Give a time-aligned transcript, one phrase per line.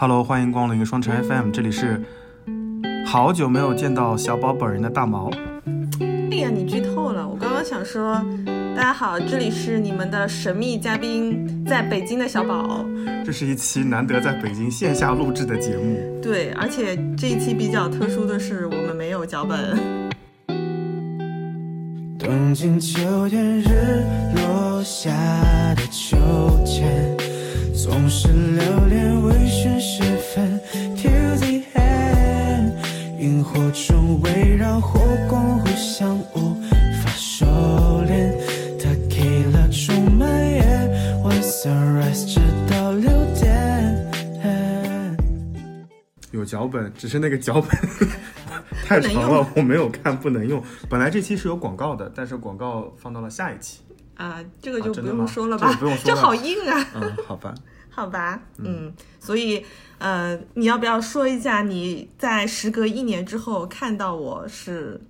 [0.00, 2.00] Hello，欢迎光临双城 FM，这里是
[3.04, 5.28] 好久没有见到小宝本人的大毛。
[6.30, 7.26] 哎呀，你剧透了！
[7.26, 8.24] 我刚刚想说，
[8.76, 12.86] 大家好，这里是你们的神秘嘉宾，在北京的小宝。
[13.26, 15.98] 这是一期难得在北京线下录制的节目。
[16.22, 19.76] 对，而且这一期比较特殊的是，我们没有脚本。
[22.16, 24.04] 东京秋天日
[24.36, 25.10] 落下
[25.74, 26.16] 的秋
[26.64, 27.16] 千，
[27.80, 30.02] 总是留恋微醺时
[30.34, 30.60] 分。
[30.96, 32.72] Till the end，
[33.20, 34.98] 萤火虫围绕火
[35.30, 36.54] 光互相无
[37.00, 37.46] 法收
[38.04, 38.34] 敛。
[38.78, 40.60] Tequila 充满夜
[41.22, 43.48] 晚 sunrise 直到六点。
[46.32, 47.70] 有脚本，只是那个脚本
[48.84, 50.60] 太长了，我没有看，不能用。
[50.90, 53.82] 本来这期是有广告的，但是广告放到了下一期。
[54.18, 55.74] 啊，这个就不用说了吧？
[56.04, 56.86] 这好硬啊！
[56.94, 57.54] 嗯，好吧。
[57.88, 59.64] 好吧，嗯，所以
[59.98, 65.00] 呃，你要不要说一下你在时隔一年之后看到我是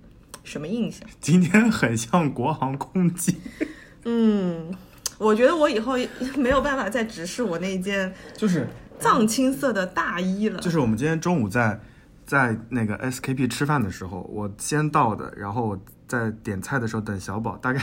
[0.43, 1.07] 什么印象？
[1.21, 3.35] 今天很像国航空机，
[4.05, 4.73] 嗯，
[5.19, 5.93] 我觉得我以后
[6.35, 8.67] 没有办法再直视我那件就是
[8.99, 10.59] 藏青色的大衣了。
[10.59, 11.79] 就是我们今天中午在
[12.25, 17.79] 在那个 SKP 吃饭的时候，我先到的，然后我在点菜的时候等小宝，大概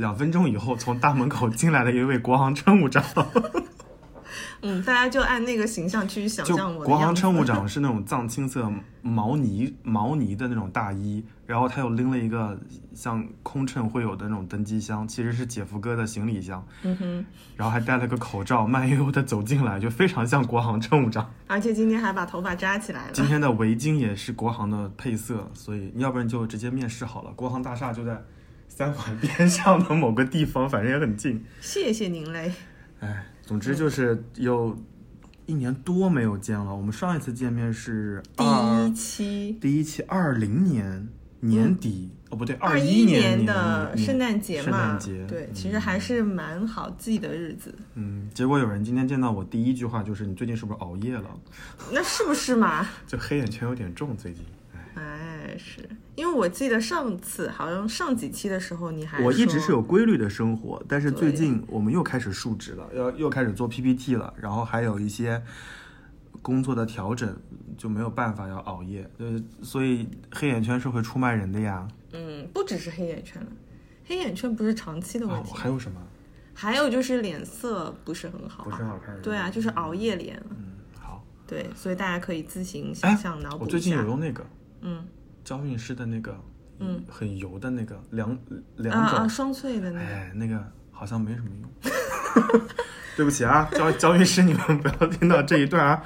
[0.00, 3.04] 两分钟以后，从大门口进来了一位国航乘务长。
[4.62, 8.70] 嗯，大家就按那个形象去想象我国航乘务长 是那种藏青色
[9.00, 12.58] 毛呢毛呢的那种大衣，然后他又拎了一个
[12.94, 17.26] 像空乘会有的那种登机箱，其实是姐夫哥的行李箱，嗯哼，
[17.56, 21.30] 然后还戴了个口罩，慢悠悠的走进来，就非常像国航乘务长。
[21.46, 23.12] 而且今天还把头发扎起来了。
[23.12, 27.30] 今天的围巾也是国航的配色，所以要不然就直接面试好了。
[27.32, 28.22] 国航大厦就在
[28.80, 31.44] 三环边 上的某个地方，反正也很近。
[31.60, 32.50] 谢谢您嘞。
[33.00, 34.74] 哎，总之就是有
[35.44, 36.74] 一年多没有见了。
[36.74, 41.06] 我们上一次见面是第二一期第一期二零年
[41.40, 47.74] 年底，哦不对，二一年的圣诞节嘛圣嘛，诞节对，嗯其实还是蛮好记的日子。
[47.96, 51.28] 嗯，结果有人今天见到我第一句话就是你最近是不是熬夜了？
[51.92, 52.88] 那是不是嘛？
[53.06, 54.42] 就黑眼圈有点重，最近。
[55.50, 65.42] 哎，哎，是因为我记得上次好像上几期的时候你还我一直是有规律的生活，但是最近我们又开始述职了，要又开始做 PPT 了，然后还有一些
[66.42, 67.36] 工作的调整，
[67.76, 71.86] 就没有办法要熬夜，呃，所以黑眼圈是会出卖人的呀。
[72.12, 73.48] 嗯，不只是黑眼圈了，
[74.04, 76.00] 黑眼圈不是长期的问哦，题，还有什么？
[76.52, 81.24] 还有就是脸色不是很好，不是很好看对啊，就是熬夜脸，嗯，好。
[81.46, 84.04] 对，所以大家可以自行哎想象脑补一我最近有下。
[84.06, 84.44] 用那个
[84.82, 85.04] 嗯
[85.50, 86.32] 娇韵诗的那个，
[86.78, 88.38] 嗯，很油的那个两
[88.76, 91.68] 两啊啊，种，双萃的那个，哎，那个好像没什么用。
[93.16, 96.00] 对不起啊，娇娇韵诗，你们不要听到这一段啊。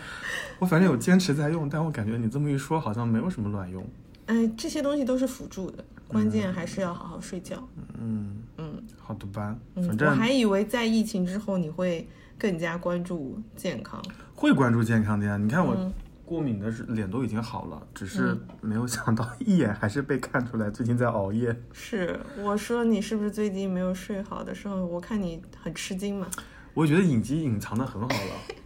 [0.60, 3.86] 我反正有坚持在用，但我感觉你这么一说，好像没有什么卵用。
[4.24, 7.62] 哎，这些东西都是辅助的，关键还是要好好睡觉。
[8.00, 14.02] 嗯，嗯好的吧，反正还以为在疫情之后你会更加关注健康。
[14.34, 15.36] 会关注健康的呀。
[15.36, 15.92] 你看我嗯
[16.24, 21.54] 过敏的是脸都已经好了，只是没有想到一眼还是被看出来最近在熬夜。
[21.72, 26.26] 是，我说你是不是最近没有睡好的时候，我看你很吃惊嘛。
[26.72, 28.56] 我觉得隐疾隐藏的很好了，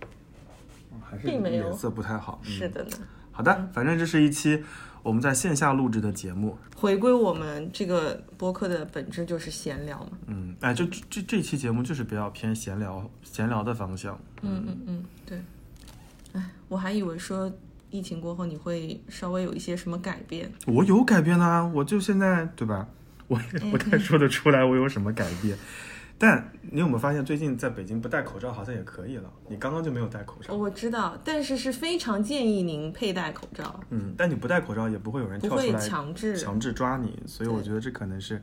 [0.93, 2.41] 嗯 还是并没有脸色不太好。
[2.45, 2.91] 嗯是的呢。
[3.33, 4.65] 好的，反正这是一期
[5.03, 6.57] 我们在线下录制的节目。
[6.77, 10.11] 回归我们这个播客的本质就是闲聊嘛。
[10.27, 14.19] 嗯，哎，就这这这期节目就是比较偏闲聊闲聊的方向。
[14.43, 15.41] 嗯嗯嗯，对。
[16.33, 17.51] 哎，我还以为说
[17.91, 20.53] 疫情过后你会稍微有一些什么改变。
[20.67, 22.87] 我有改变啦、我就现在对吧？
[23.27, 25.57] 我也不太说得出来我有什么改变。
[26.21, 29.33] 但你有没有发现，最近在北京不戴口罩好像也可以了？
[29.49, 30.53] 你刚刚就没有戴口罩。
[30.53, 36.37] 我知道，但是是非常建议您佩戴口罩，嗯，但你不戴口罩也不会有人不会跳出来强制。
[36.37, 38.43] 强制抓你，所以我觉得这可能是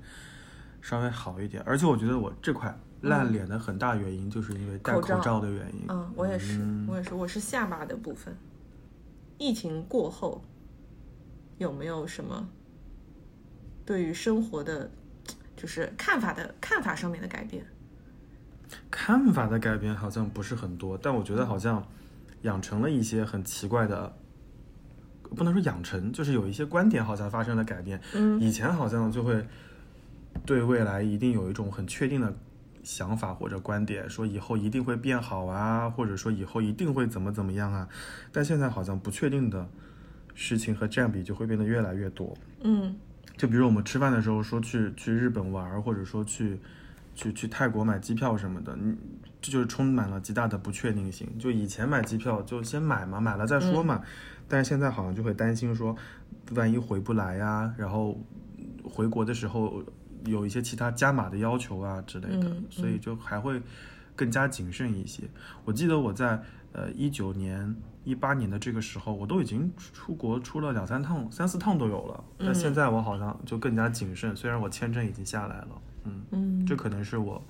[0.81, 1.61] 稍微好一点。
[1.65, 2.73] 而且我觉得我这块
[3.09, 5.85] 烂脸的很大原因就是因为戴口罩的原因。
[5.87, 8.35] 嗯，我也是，嗯我也是，我是下巴的部分。
[9.37, 10.41] 疫情过后，
[11.57, 12.47] 有没有什么
[13.85, 14.89] 对于生活的，
[15.55, 17.65] 就是看法的看法上面的改变？
[18.89, 21.85] 看法的改变好像不是很多，但我觉得好像
[22.41, 24.11] 养成了一些很奇怪的，
[25.35, 28.01] 不能说养成，就是有一些观点好像发生了改变。
[28.13, 29.45] 嗯以前好像就会
[30.45, 32.33] 对未来一定有一种很确定的
[32.85, 37.89] 想法或者观点，说以后一定会变好啊，或者说以后一定会怎么怎么样啊。
[38.31, 39.67] 但现在好像不确定的
[40.35, 42.33] 事情和占比就会变得越来越多。
[42.61, 42.95] 嗯
[43.35, 46.57] 就比如我们吃饭的时候说去去日本玩，或者说去
[47.15, 48.95] 去去泰国买机票什么的，你
[49.41, 51.27] 这就是充满了极大的不确定性。
[51.37, 54.01] 就以前买机票就先买嘛，买了再说嘛，
[54.47, 55.93] 但是现在好像就会担心说，
[56.51, 58.17] 万一回不来呀，然后
[58.83, 59.83] 回国的时候
[60.25, 63.61] 有一些其他加码的要求啊之类的，嗯所以就还会
[64.15, 65.23] 更加谨慎一些。
[65.63, 66.41] 我记得我在
[66.71, 72.23] 呃一九年、一八年的这个时候，我都已经出国出了两三趟、三四趟都有了。
[72.37, 77.43] 但嗯现在我好像就更加谨慎，虽然我签证已经下来了，嗯，嗯这可能是我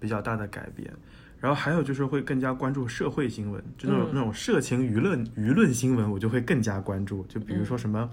[0.00, 0.92] 比较大的改变。
[1.40, 7.24] 然后还有就是会更加关注社会新闻，就那种、嗯那种社情舆论舆论新闻，我就会更加关注。
[7.24, 8.08] 就比如说什么，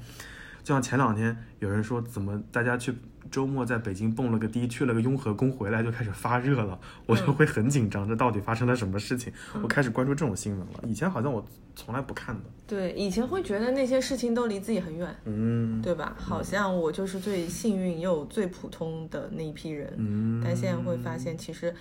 [0.70, 2.94] 就像前两天有人说怎么大家去
[3.32, 9.34] 周末在北京蹦了个迪，去了个雍和宫，回来就开始发热了，我就会很紧张，这到底发生了什么事情？
[9.64, 10.84] 我开始关注这种新闻了。
[10.88, 11.44] 以前好像我
[11.76, 12.42] 从来不看的。
[12.68, 16.16] 对，以前会觉得那些事情都离自己很远，嗯对吧？
[16.16, 21.74] 好像我就是最幸运又最普通的那一批人，嗯，但现在会发现，其实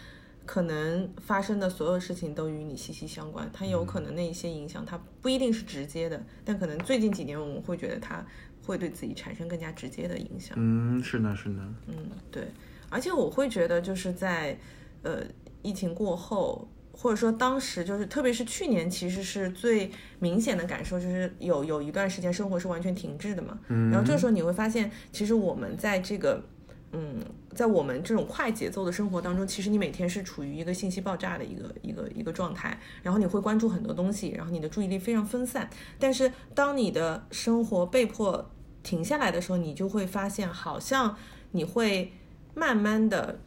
[0.47, 3.49] 可能发生的所有事情都与你息息相关。
[3.53, 8.25] 它有可能那一些影响，它不一定是直接的，但可能最近几年我们会觉得它
[8.69, 10.55] 会对自己产生更加直接的影响。
[10.61, 11.95] 嗯，是呢是呢，嗯，
[12.31, 12.49] 对，
[12.91, 14.59] 而且我会觉得就是在
[15.03, 15.23] 呃
[15.63, 23.59] 疫情过后，或者说当时就是特别是去年，其实是最明显的感受，就是有有一段时间生活是完全停滞的嘛。
[23.69, 26.45] 嗯，然后这个时候你会发现，其实我们在这个。
[26.91, 27.23] 嗯，
[27.55, 35.69] 在我们这种快节奏的生活当中，其实你每天是处于一个信息爆炸的一个一个一个状态，然后你会关注很多东西，然后你的注意力非常分散。
[35.99, 38.51] 但是当你的生活被迫
[38.89, 41.15] 停下来的时候，你就会发现，好像
[41.51, 42.11] 你会
[42.55, 43.39] 慢慢的，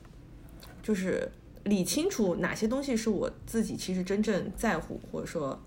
[0.83, 1.31] 就是
[1.63, 5.59] 理清楚哪些东西是我自己其实真正在乎或者说，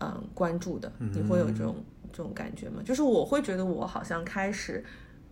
[0.00, 0.92] 嗯，关注的。
[0.98, 2.82] 你会有这种这种感觉吗？
[2.84, 4.84] 就是我会觉得我好像开始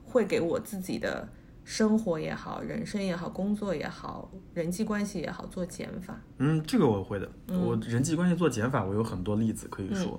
[0.06, 1.28] 会给我自己的
[1.62, 6.18] 生活也好、人生也好、工作也好、人际关系也好做减法。
[6.38, 7.30] 嗯，这个我会的。
[7.48, 10.18] 我人际关系做减法，我有很多例子可以说。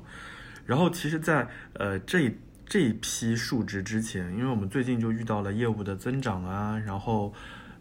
[0.64, 2.32] 然后其实在，呃这
[2.72, 7.34] 这一批数值之前，因为我们最近就遇到了业务的增长啊，然后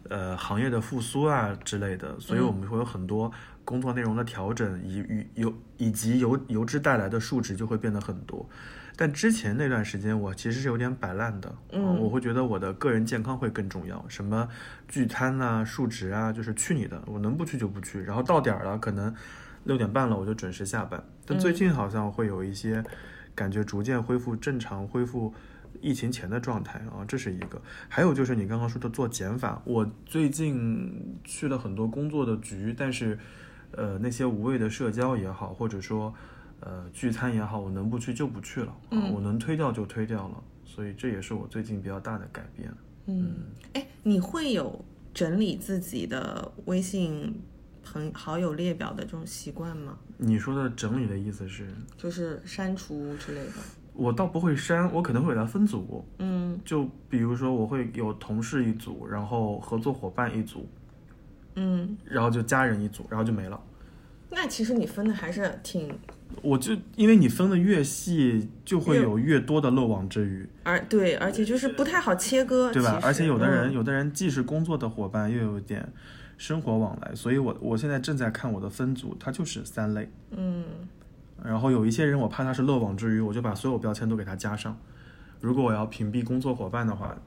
[0.09, 3.31] 呃行业的复苏啊之类的，所以我们会有很多
[3.63, 8.45] 工作内容的调整，以与由以及由由之带来的数值就会变得很多。
[8.97, 14.45] 但之前那段时间，我其实是有点摆烂的，嗯，我会觉得我的个人健康会更重要，什么
[14.89, 19.15] 聚餐呐、数值啊，就是去你的，我能不去就不去，然后到点儿了，可能
[19.63, 21.01] 六点半了，我就准时下班。
[21.25, 22.83] 但最近好像会有一些
[23.41, 25.33] 感觉逐渐恢复正常，恢复
[25.81, 27.59] 疫情前的状态啊，这是一个。
[27.89, 33.17] 还有就是你刚刚说的做减法，我最近去了很多工作的局，但是
[33.71, 36.13] 呃那些无谓的社交也好，或者说。
[36.63, 42.71] 呃，聚餐也好，我能不去就不去了，啊，我能推掉就推掉了，所以这也是我最近比较大的改变。
[43.07, 43.33] 嗯，
[43.73, 47.41] 哎，你会有整理自己的微信
[47.83, 49.97] 朋好友列表的这种习惯吗？
[50.23, 51.65] 你说的整理的意思是？
[51.97, 53.53] 就是删除之类的。
[53.93, 56.05] 我倒不会删，我可能会给它分组。
[56.19, 60.69] 嗯就比如说，我会有同事一组，然后合作伙伴一组，
[61.55, 63.59] 嗯，然后就家人一组，然后就没了。
[64.29, 65.91] 那其实你分的还是挺，
[66.41, 72.99] 我就因为你分的越细，就会有越多的漏网之鱼，而对，而且就是不太好切割，对吧？
[73.03, 75.91] 而且有的人，嗯有的人既是工作的伙伴，又有点
[76.37, 80.09] 生活往来，所以我我现在正在看我的分组，它就是三类。
[80.31, 80.65] 嗯
[81.43, 84.77] 然后有一些人，我怕他是漏网之鱼，我就把所有标签都给他加上。
[85.39, 87.17] 如果我要屏蔽工作伙伴的话，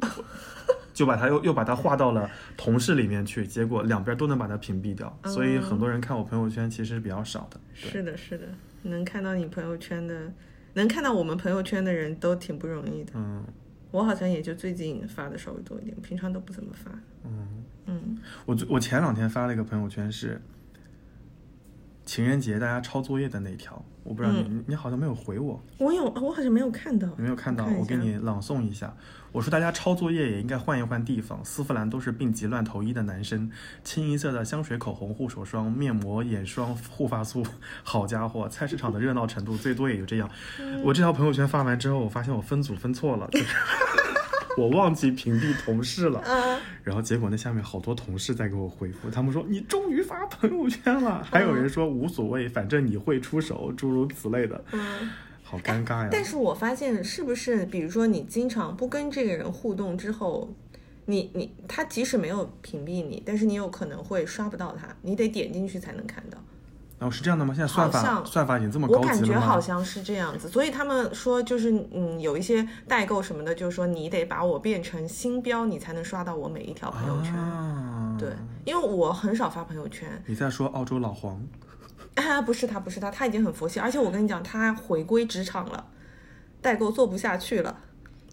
[0.92, 5.16] 就把他又又把他划到了同事里面去，结果两边都能把他屏蔽掉。
[5.24, 7.60] 所以很多人看我朋友圈其实是比较少的。
[7.80, 8.46] 对，是的，是的，
[8.82, 10.32] 能看到你朋友圈的，
[10.74, 13.12] 能看到我们朋友圈的人都挺不容易的。
[13.14, 13.44] 嗯
[13.90, 16.90] 我好像也就最近发的稍微多一点，平常都不怎么发。
[17.24, 20.40] 嗯，嗯，我最我前两天发了一个朋友圈是
[22.04, 27.08] 情人节大家抄作业的那条，我不知道你、你你好像没有回我，我有，我好像没有看到。
[27.16, 27.64] 你没有看到？
[27.64, 28.94] 看我给你朗诵一下。
[29.32, 31.40] 我说大家抄作业也应该换一换地方。
[31.44, 33.50] 丝芙兰都是病急乱投医的男生，
[33.84, 37.44] 清一色的香水、口红、护手霜、面膜、眼霜、护发素，
[37.82, 40.28] 好家伙，菜市场的热闹程度最多也就这样。
[40.82, 43.56] 我这条朋友圈发完之后，我发现我分组分错了，就是
[44.58, 46.20] 我忘记屏蔽同事了。
[46.26, 55.10] 嗯 然后结果那下面好多同事在给我回复，他们说你终于发朋友圈了，还有人说无所谓，反正你会出手，诸如此类的，嗯。
[55.50, 56.08] 好尴尬呀。
[56.12, 60.48] 但是我发现，是不是比如说你经常不跟这个人互动之后，
[61.06, 66.38] 你你他即使没有屏蔽你，但是你有可能会刷不到他，你得点进去才能看到。
[67.00, 67.54] 哦是这样的吗？
[67.54, 69.46] 现在算法算法已经这么我感觉高级了吗？
[69.46, 77.34] 好像是这样子，所以他们说就是嗯，有一些代购什么的，就是说你得把我变成星标，你才能刷到我每一条朋友圈。
[77.34, 78.28] 啊，对，
[78.66, 81.42] 因为我很少发朋友圈，你在说澳洲老黄？
[82.20, 85.86] 啊，不是他，不是他，他已经很佛系，而且我跟你讲，他回归职场了，
[86.60, 87.76] 代购做不下去了，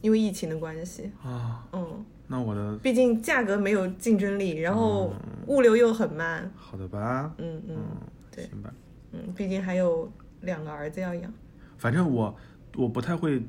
[0.02, 1.12] 因为疫情的关系。
[1.24, 5.14] 啊，嗯，那我的毕竟价格没有竞争力，然后
[5.48, 6.50] 物流又很慢。
[6.56, 7.78] 好的吧，嗯嗯
[8.32, 8.74] 对行吧。
[9.12, 11.34] 嗯，毕竟还有两个儿子要养。
[11.78, 12.36] 反正我
[12.76, 13.42] 我不太会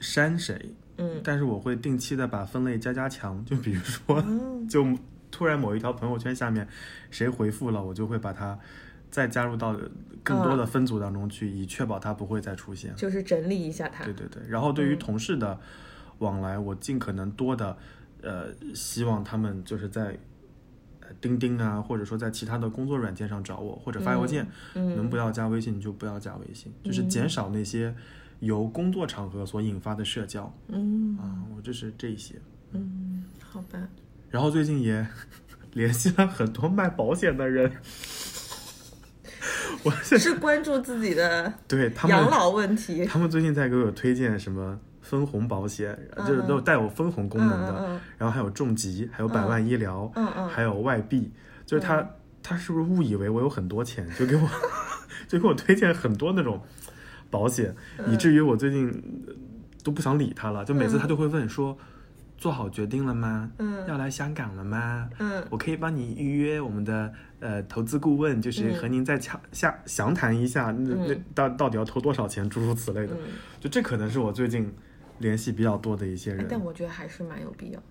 [0.00, 3.44] 删谁，嗯但是我会定期的把分类加加强。
[3.44, 4.84] 就比如说，嗯就
[5.30, 6.66] 突然某一条朋友圈下面
[7.10, 8.58] 谁回复了，我就会把它
[9.10, 9.76] 再加入到
[10.22, 12.94] 更多的分组当中去，以确保它不会再出现。
[12.96, 14.04] 就是整理一下它。
[14.04, 15.58] 对对对，然后对于同事的
[16.18, 17.76] 往来，我尽可能多的，
[18.22, 20.18] 呃，希望他们就是在
[21.00, 27.94] 呃钉钉啊，或者说在其他的工作软件上找我，或者发邮件，嗯能不要加微信就不要加微信，就是减少那些
[28.40, 32.34] 由工作场合所引发的社交嗯啊，我就是这些。
[32.72, 33.88] 嗯，好吧。
[34.30, 35.06] 然后最近也
[35.74, 37.70] 联系了很多卖保险的人，
[39.82, 43.04] 我现是关注自己的 对他们养老问题。
[43.04, 50.10] 他们最近在给我推荐什么分红保险，就是都有带有分红功能的，然后还有重疾，还有百万医疗，
[50.50, 51.30] 还有外币，
[51.64, 52.06] 就是他、
[52.42, 54.48] 他是不是误以为我有很多钱，就给我
[55.28, 56.60] 就给我推荐很多那种
[57.30, 57.74] 保险，
[58.08, 58.88] 以至于我最近
[59.26, 59.34] 呃
[59.84, 61.78] 都不想理他了，就每次他就会问说。
[62.38, 63.50] 做好决定了吗？
[63.58, 65.10] 嗯要来香港了吗？
[65.18, 73.14] 嗯我可以帮你预约我们的呃投资顾问，就是和您再洽下详谈一下，那那到到底要投多少钱，诸如此类的。
[73.14, 74.72] 嗯就这可能是我最近
[75.18, 76.46] 联系比较多的一些哎人。
[76.48, 77.82] 但我觉得还是蛮有必要的，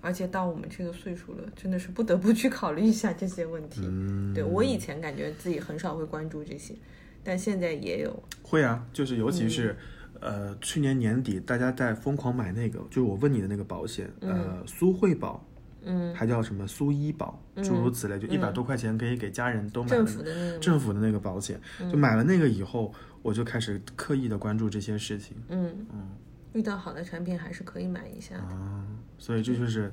[0.00, 3.82] 而且到我们这个岁数了，真的是不得不去考虑一下这些问题。
[3.84, 6.74] 嗯，对我以前感觉自己很少会关注这些，
[7.22, 8.22] 但现在也有。
[8.42, 9.76] 会啊，就是尤其是、嗯
[10.20, 15.44] 呃去年年底大家在疯狂买那个，就是我问你的那个保险，呃苏惠保，
[15.82, 21.60] 嗯，还叫什么苏医保，诸如此类，就一百多块钱可以给家人都买政府的政府的那个保险，
[21.90, 25.36] 就买了那个以后，我就开始刻意的关注这些事情。
[25.48, 25.86] 嗯。
[25.92, 26.08] 嗯。
[26.54, 28.54] 遇到好的产品还是可以买一下的。
[28.54, 28.86] 啊，
[29.18, 29.92] 所以这就是。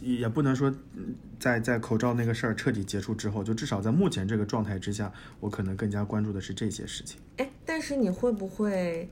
[0.00, 7.20] 也不能说，嗯在在口罩那个事儿彻底结束之后，就至少在目前这个状态之下，我可能更加关注的是这些事情。
[7.36, 9.08] 哎，但是你会不会，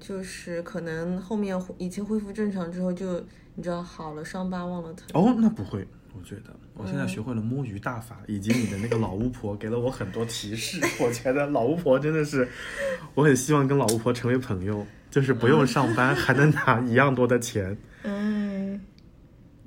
[0.00, 3.20] 就是可能后面一切恢复正常之后就，
[3.54, 5.06] 你知道好了，伤疤忘了疼。
[5.14, 10.80] 哦，那不会，我觉得我现在学会了摸鱼大法，以及你的那个老巫婆给了我很多提示。
[10.98, 12.48] 我觉得老巫婆真的是，
[13.14, 17.78] 我很希望跟老巫婆成为朋友，就是不用上班还能拿一样多的钱。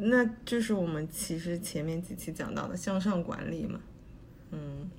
[0.04, 3.80] 嗯，那就是我们其实前面几期讲到的向上管理嘛。
[4.52, 4.90] 嗯，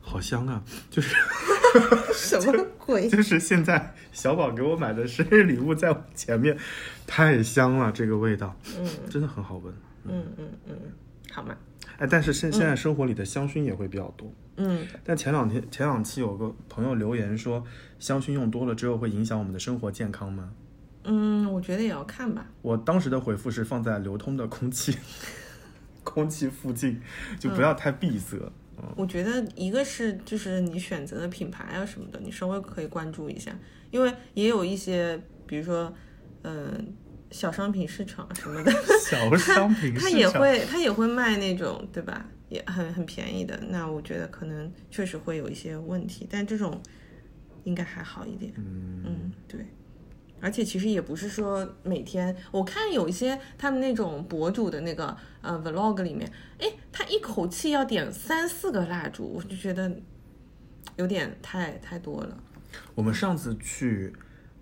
[0.00, 0.62] 好香啊！
[0.90, 1.16] 就是
[2.14, 3.08] 什么鬼？
[3.08, 6.56] 就是 现在小宝给我买的生日礼物在我前面，
[7.06, 9.74] 太香了，这个味道嗯真的很好闻。
[10.04, 10.76] 嗯嗯嗯，
[11.32, 11.56] 好嘛。
[11.98, 14.32] 哎，但是现现在生活里的香薰也会比较多。
[14.60, 17.64] 嗯但前两天前两期有个朋友留言说，
[17.98, 20.52] 香薰用多了之后会影响我们的生活健康吗？
[21.08, 22.46] 嗯，我觉得也要看吧。
[22.62, 24.96] 我当时的回复是放在流通的空气
[26.04, 27.00] 空气附近，
[27.38, 28.36] 就不要太闭塞。
[28.94, 33.50] 我觉得一个是就是你选择的品牌啊什么的，你稍微可以关注一下，
[33.90, 35.92] 因为也有一些，比如说，
[36.42, 36.94] 嗯、
[37.30, 38.70] 小商品市场什么的，
[39.02, 42.24] 小商品市它，也会它也会卖那种，对吧？
[42.48, 43.58] 也很很便宜的。
[43.68, 46.80] 那我觉得可能确实会有一些问题，但这种
[47.64, 48.52] 应该还好一点。
[48.56, 49.66] 嗯嗯，对。
[50.40, 59.90] 而且其实也不是说每天，我看有一些他们那种博主的那个呃 vlog 里面，哎，他一口气要点三四个蜡烛，我就觉得
[60.96, 62.36] 有点太太多了。
[62.94, 64.12] 我们上次去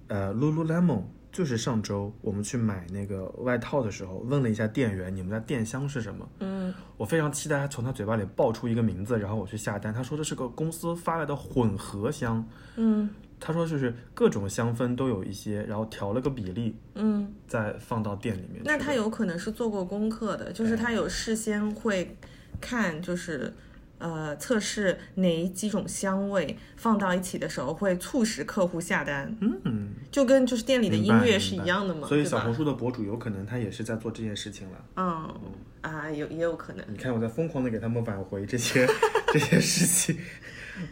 [0.09, 1.03] 呃 Lululemon，
[1.33, 6.29] 就是上周我们去买那个外套的时候，问了一下店员，你们家店香是什么？
[6.41, 9.93] 嗯我非常期待他从他嘴巴里爆出一个名字，然后我去下单。
[9.93, 12.43] 他说这是个公司发来的混合香，
[12.77, 18.63] 嗯他说就是各种香氛都有一些，然后调了个比例，嗯，再放到店里面。
[18.65, 22.17] 那他有可能是做过功课的，就是他有事先会
[22.61, 23.53] 看，就是。
[23.99, 34.85] 呃，测试哪几种香味放到一起的时候会促使客户下单，嗯，就跟就是店里的音乐是一样的嘛，所以小红书的博主有可能他也是在做这件事情了。
[34.97, 35.35] 嗯
[35.81, 36.85] 啊，有也有可能。
[36.91, 38.87] 你看我在疯狂的给他们挽回这些
[39.33, 40.19] 这些事情。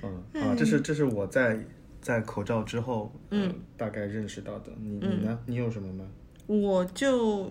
[0.03, 1.63] 嗯，啊，这是这是我在
[2.05, 4.71] 在口罩之后，嗯，大概认识到的。
[4.79, 5.39] 你你呢？
[5.47, 6.05] 你有什么吗？
[6.47, 7.51] 我就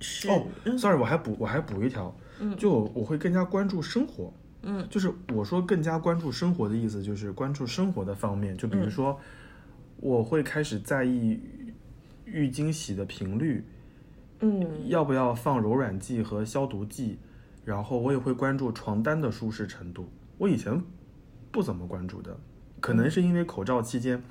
[0.00, 0.44] 是哦
[0.76, 2.12] ，sorry，我还补我还补一条，
[2.58, 4.32] 就我会更加关注生活。
[4.62, 8.56] 嗯，就是我说更加关注生活的意思，就是关注生活的方面。
[8.56, 9.20] 就比如说，
[9.98, 11.38] 我会开始在意
[12.24, 13.64] 浴巾洗的频率，
[14.40, 17.18] 嗯要不要放柔软剂和消毒剂，
[17.64, 20.08] 然后我也会关注床单的舒适程度。
[20.38, 20.82] 我以前
[21.52, 22.36] 不怎么关注的，
[22.84, 24.22] 可能是因为口罩期间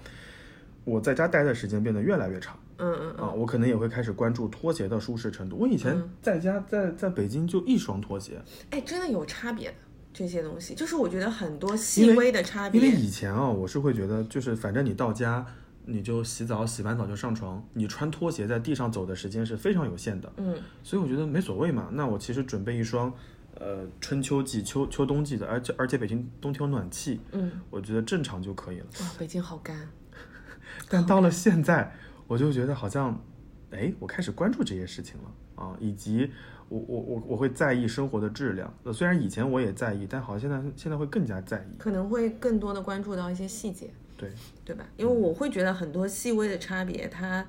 [0.83, 5.57] 我在家待的时间变得越来越长嗯嗯啊，我可能也会开始关注拖鞋的舒适程度。
[5.57, 9.75] 我以前嗯在家在在北京就一双拖鞋，哎，真的有差别的
[10.13, 13.03] 这些东西，就是我觉得很多细微的差别因为别。
[13.03, 15.43] 以前啊，我是会觉得，就是反正你到家，
[15.85, 21.89] 你就洗澡，洗完澡就上床，你穿拖鞋在地上走的时间是非常有限的，嗯所以我觉得没所谓嘛。
[21.91, 23.11] 那我其实准备一双，
[23.55, 28.85] 呃，春秋季、秋秋冬季的，而且而且北京冬天有暖气，嗯，我觉得正常就可以了。
[29.01, 29.89] 哇，北京好干。
[30.89, 31.93] 但到了现在，
[32.27, 33.23] 我就觉得好像，
[33.71, 36.31] 哎，我开始关注这些事情了啊，以及
[36.67, 38.73] 我我我我会在意生活的质量。
[38.83, 41.77] 呃虽然以前我也在意，但好像现在现在会更加在意。
[41.77, 44.31] 可能会更多的关注到一些细节，对，
[44.65, 44.83] 对吧？
[44.97, 47.45] 因为我会觉得很多细微的差别，它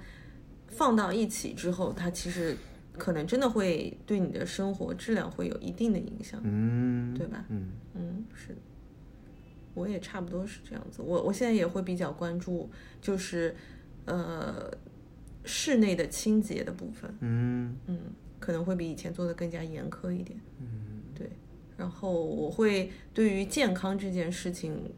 [0.68, 2.54] 放到一起之后，它其实
[2.96, 7.44] 可能真的会对你的生活质量会有一定的影响，嗯，对吧？
[7.48, 8.60] 嗯嗯，是的，
[9.74, 11.02] 我也差不多是这样子。
[11.02, 12.70] 我我现在也会比较关注，
[13.00, 13.54] 就是
[14.04, 14.70] 呃
[15.44, 17.98] 室内的清洁的部分，嗯嗯，
[18.38, 20.38] 可能会比以前做的更加严苛一点。
[20.60, 21.28] 嗯，对。
[21.76, 24.92] 然后我会对于健康这件事情，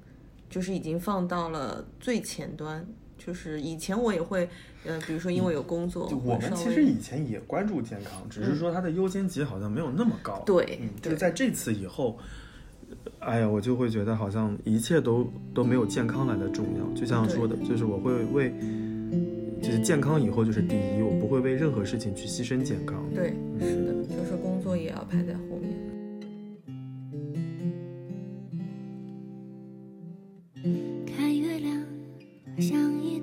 [0.50, 2.86] 就是已经放到了最前端。
[3.26, 4.48] 就是以前我也会，
[4.84, 10.44] 呃，比如说因为有工作，就我们其实以前也关注健康，只是说它的优先级好像没有那么高。
[10.46, 12.16] 对嗯，就是在这次以后，
[13.18, 16.86] 哎呀，我就会觉得好像一切都都没有健康来的重要。
[16.94, 18.52] 就像说的，就是我会为，
[19.60, 23.02] 就是健康以后就是第一，我不会为任何事情去牺牲健康。
[23.12, 25.74] 对，是的，就是工作也要排在后面。
[31.06, 31.84] 看月亮
[32.58, 33.15] 像一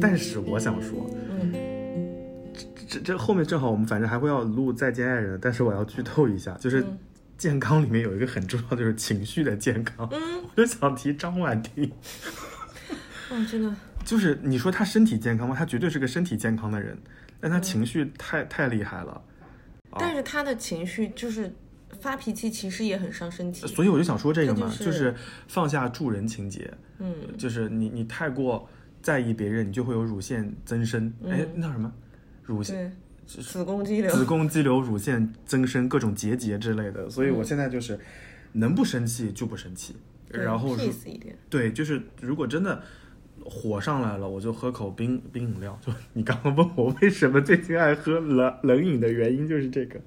[0.00, 1.52] 但是我想说，嗯，
[2.88, 6.98] 这这后面正好我们反正还会要录再见爱人，但是我要剧透一下，就是嗯
[7.36, 10.08] 健康里面有一个很重要，就是情绪的健康。
[10.12, 10.20] 嗯，
[10.54, 11.90] 我就想提张婉婷。
[13.30, 15.54] 哇， 真的，就是你说他身体健康吗？
[15.56, 16.98] 他绝对是个身体健康的人，
[17.40, 19.22] 但他情绪太、太厉害了。
[19.98, 21.52] 但是他的情绪就是
[21.98, 23.66] 发脾气，其实也很伤身体。
[23.66, 25.14] 所以我就想说这个嘛，这就是
[25.48, 28.68] 放下助人情节，嗯，就是你你太过
[29.02, 31.12] 在意别人，你就会有乳腺增生。
[31.28, 31.92] 哎、那叫什么？
[32.44, 34.10] 乳腺、子宫肌瘤。
[34.10, 37.08] 子宫肌瘤、乳腺增生、各种结节之类的。
[37.08, 37.98] 所以我现在就是
[38.52, 39.94] 能不生气就不生气，
[40.30, 40.76] 对然后。
[41.48, 42.82] 对，就是如果真的
[43.44, 45.78] 火上来了，我就喝口冰冰饮料。
[45.80, 50.00] 就你刚刚问我为什么最近爱喝冷冷饮的原因，就是这个。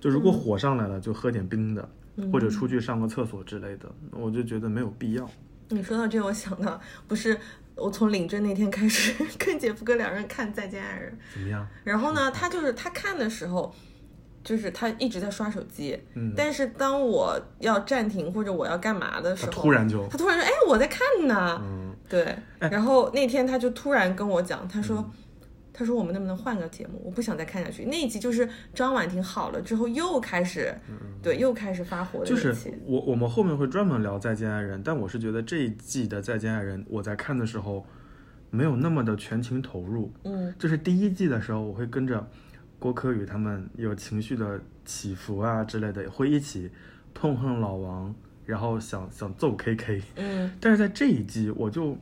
[0.00, 1.88] 就如果火上来了，就喝点冰的，
[2.30, 5.28] 或者出去上个厕所之类的，我就觉得没有必要。
[5.70, 7.36] 你说到这，我想到不是
[7.78, 11.66] 我从领证那天开始 跟姐夫哥两人看《再见爱人》，怎么样？
[11.84, 13.74] 然后呢，他就是他看的时候，
[14.44, 21.58] 就是他一直在刷手机，嗯但是当我要暂停或者我要干嘛的时他候，突然就他突然说：“哎，我在看呢。
[21.62, 25.08] 嗯，对，然后那天他就突然跟我讲，他说。
[25.78, 27.00] 他说我们能不能换个节目？
[27.04, 27.84] 我不想再看下去。
[27.84, 30.74] 那一集就是张婉婷好了之后又开始，
[31.22, 32.52] 对，又开始发火就是。
[32.84, 37.86] 我我们后面会专门聊《再见爱人》，但我是觉得这一季的《再见爱人》，我在看的时候
[38.50, 40.12] 没有那么的全情投入。
[40.24, 42.28] 嗯就是第一季的时候，我会跟着
[42.80, 46.68] 郭柯宇他们有情绪的起伏啊之类的，会一起
[47.14, 48.12] 痛恨老王，
[48.44, 50.02] 然后想想揍 KK。
[50.16, 51.96] 嗯但是在这一季，我就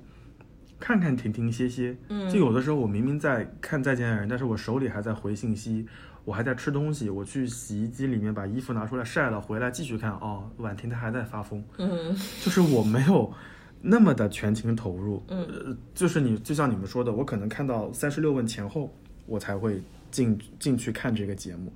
[0.78, 2.28] 看看停停歇歇，嗯。
[2.30, 5.86] 就有的时候我明明在看《再见爱人》，但是我手里还在回信息，
[6.24, 12.14] 我还在吃东西，我去洗衣机里面把衣服拿出来晒了，回来继续看，哦，婉婷她还在发疯，嗯。
[12.42, 13.32] 就是我没有
[13.80, 15.44] 那么的全情投入，嗯。
[15.44, 18.92] 呃，就是你就像你们说的，我可能看到三十六问前后，
[19.26, 21.72] 我才会进进去看这个节目。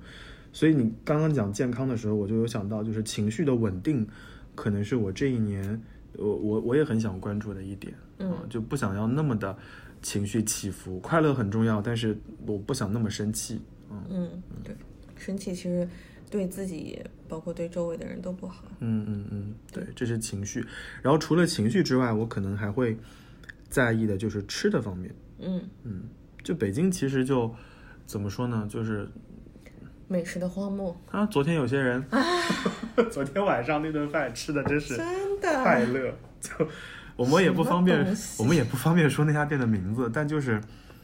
[0.53, 4.05] 所以你刚刚讲健康的时候，我就有想到，就是情绪的稳定，
[4.53, 5.81] 可能是我这一年，
[6.17, 9.55] 我我我也很想关注的一点，嗯啊就不想要那么的
[10.01, 14.75] 情绪起伏，快乐很重要，但是我不想那么生气，嗯嗯，对，
[15.15, 15.87] 生气其实
[16.29, 18.63] 对自己，包括对周围的人都不好。
[18.79, 20.65] 嗯嗯嗯，对，这是情绪。
[21.01, 22.97] 然后除了情绪之外，我可能还会
[23.69, 25.13] 在意的就是吃的方面。
[25.39, 26.03] 嗯嗯，
[26.43, 27.53] 就北京其实就
[28.05, 29.07] 怎么说呢，就是
[30.07, 32.03] 美食的荒漠，啊，昨天有些人
[33.11, 36.13] 昨天晚上那顿饭吃的真是真的快乐。
[36.39, 36.51] 就
[37.15, 40.61] 我们也不方便我们也不方便说那家店的名字，但就是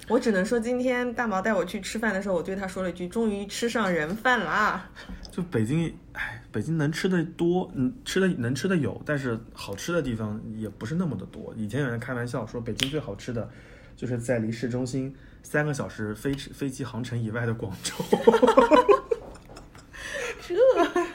[0.08, 4.90] 我只能说，今天大毛带我去吃饭的时候，我对他说了一句：“终于吃上人饭啦
[5.30, 11.54] 就北京，哎，北京能吃的多，嗯，吃的能吃的有，但是好吃的地方也不是那么的多。
[11.58, 13.50] 以前有人开玩笑说，北京最好吃的
[13.96, 17.94] 就是在离市中心三个小时飞飞机航程以外的广州。
[20.48, 20.56] 这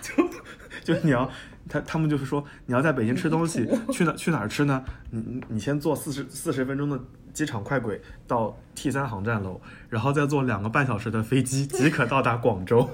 [0.03, 1.31] 就就你要
[1.73, 4.85] 他他们就是说你要在北京吃东西， 去哪去哪儿吃呢？
[5.11, 7.01] 你你你先坐四十四十分钟的
[7.33, 9.59] 机场快轨到 T 三航站楼，
[9.89, 12.91] 然后再坐两个半小时的飞机即可到达广州。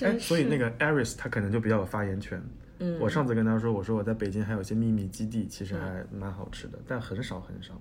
[0.00, 2.42] 哎，所以那个 Aris 他可能就比较有发言权。
[2.78, 7.78] 嗯，我上次跟他说，我说我在北京还有一些秘密基地，其实还蛮好吃的，但很少很少。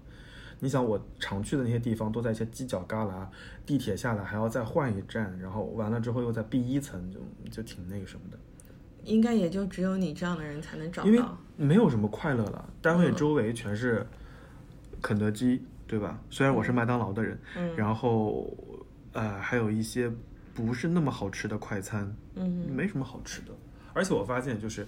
[0.60, 3.26] 你想我常去的那些地方都在一些犄角旮旯，
[3.66, 8.38] 地铁下来还要再换一站，然后完了之后又在 B 一层，就就挺那个什么的。
[9.06, 11.24] 应该也就只有你这样的人才能找到因为。
[11.58, 14.06] 没有什么快乐了，单位嗯周围全是
[15.02, 16.20] 肯德基，对吧？
[16.30, 18.54] 虽然我是麦当劳的人，嗯然后
[19.14, 20.12] 呃还有一些
[20.54, 23.54] 不是那么好吃的快餐，嗯没什么好吃的。
[23.94, 24.86] 而且我发现，就是，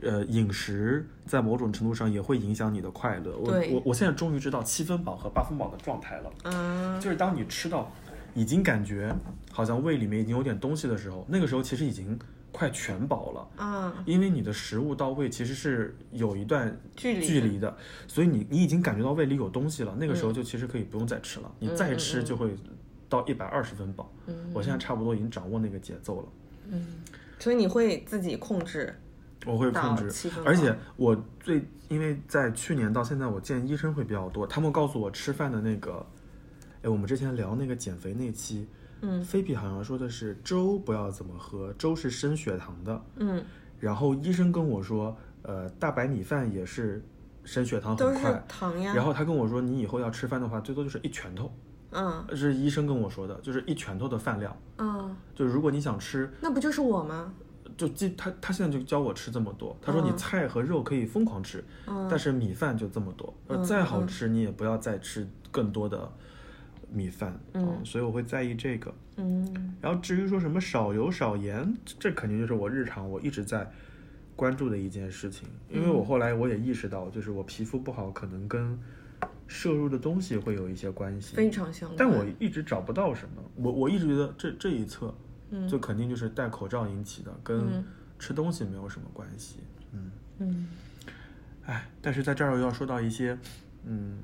[0.00, 3.36] 呃，饮食在某种程度上也会影响你的快乐。
[3.36, 6.32] 我我我现在终于知道七分饱和八分饱的状态了。
[6.44, 7.92] 嗯就是当你吃到
[8.32, 9.14] 已经感觉
[9.52, 12.18] 好像胃里面已经有点东西的时候，那个时候其实已经
[12.56, 13.64] 快全饱了。
[13.64, 17.76] 啊，因为你的食物到胃其实是有一段距离距离的，
[18.08, 22.56] 所以你你已经感觉到胃里有东西了，那个时候就其实可以不用再吃了，你再吃就会
[23.08, 24.10] 到一百二十分饱。
[24.26, 26.28] 嗯我现在差不多已经掌握那个节奏了，
[26.70, 26.86] 嗯
[27.38, 28.94] 所以你会自己控制。
[29.44, 36.04] 我会控制，而且我最因为在去年到现在，我见医生会比较多，他们告诉我吃饭的那个，
[36.82, 38.66] 哎，我们之前聊那个减肥那期，
[39.06, 39.22] 嗯。
[39.22, 43.44] 菲比好像说的是粥不要怎么喝，粥是升血糖的，嗯，
[43.78, 47.04] 然后医生跟我说，呃，大白米饭也是
[47.44, 48.44] 升血糖很快。
[48.48, 48.92] 糖呀。
[48.94, 51.52] 然后他跟我说，你以后要吃饭的话，最多就是一拳头，
[51.92, 52.24] 嗯。
[52.28, 54.56] 这是医生跟我说的，就是一拳头的饭量。
[54.78, 57.32] 嗯，就是如果你想吃，那不就是我吗？
[57.76, 62.06] 就记他他现在就教我吃这么多，他说你嗯菜和肉可以疯狂吃，嗯。
[62.08, 66.10] 但是米饭就这么多，嗯再好吃你也不要再吃更多的
[66.92, 67.38] 米饭。
[67.54, 68.94] 嗯所以我会在意这个。
[69.16, 73.70] 嗯然后至于说什么少油少盐，这肯定就是我日常我一直在
[74.34, 75.48] 关注的一件事情。
[75.70, 78.78] 因为我后来我也意识到，就是我皮肤不好，可能跟
[79.46, 81.34] 摄入的东西会有一些关系。
[81.34, 81.96] 非常相关。
[81.98, 85.14] 但我一直找不到什么，我我一直觉得这这一侧，
[85.50, 87.84] 嗯就肯定就是戴口罩引起的，跟嗯
[88.18, 89.60] 吃东西没有什么关系。
[89.92, 90.68] 嗯，嗯
[91.64, 93.38] 哎，但是在这儿又要说到一些，
[93.84, 94.18] 嗯。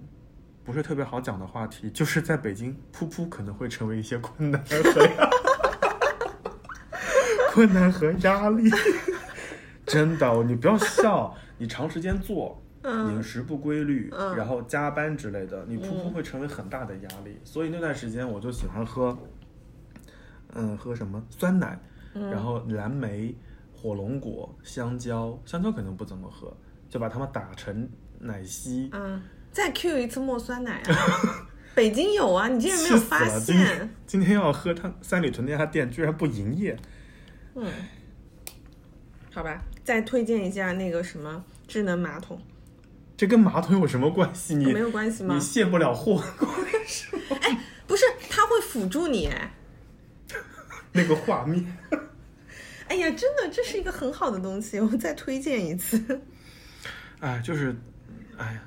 [0.64, 4.82] 不是特别好讲的话题， 就是在北京，噗噗可能会成为一些困难和
[7.52, 8.70] 困难和压力。
[9.84, 17.38] 真的，你不要笑，你长时间做，嗯饮食不规律，嗯然后加班之类的，你噗噗会成为很大的压力。
[17.44, 19.16] 所以那段时间我就喜欢喝，
[20.54, 21.78] 嗯，喝什么酸奶，
[22.14, 23.34] 嗯然后蓝莓、
[23.74, 26.56] 火龙果、香蕉，香蕉可能不怎么喝，
[26.88, 27.88] 就把它们打成
[28.20, 28.88] 奶昔。
[28.92, 29.20] 嗯，
[29.52, 31.48] 再 Q 一次墨酸奶啊！
[31.74, 33.90] 北京有啊，你竟然没有发现？
[34.06, 36.76] 今天要喝他三里屯那家店，居然不营业。
[37.54, 37.70] 嗯，
[39.32, 42.40] 好吧，再推荐一下那个什么智能马桶，
[43.16, 44.54] 这跟马桶有什么关系？
[44.54, 46.22] 你没有关系吗你卸不了货，
[47.40, 49.52] 哎不是，它会辅助你哎。
[50.92, 51.76] 那个画面。
[52.88, 56.20] 哎呀，真的，这是一个很好的东西，我再推荐一次。
[57.20, 57.74] 哎，就是，
[58.36, 58.62] 哎呀，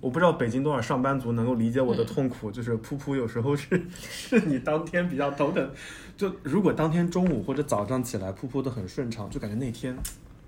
[0.00, 5.70] 我不知道北京多少上班族能够理解我的痛苦， 就是噗噗有时候是 是你当天比较头疼，
[6.16, 9.96] 就如果当天中午或者早上起来噗噗的很顺畅，就感觉那天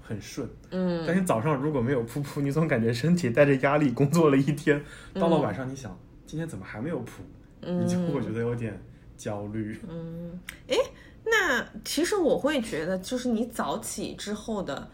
[0.02, 0.48] 很顺。
[0.70, 4.82] 嗯但是早上如果没有噗噗，你总感觉身体带着压力工作了一天，
[5.14, 7.20] 到了晚上你想今天怎么还没有噗，
[7.62, 8.78] 你就会觉得有点
[9.16, 9.80] 焦虑。
[9.88, 10.76] 嗯，哎，
[11.24, 14.88] 那其实我会觉得，就是你早起之后的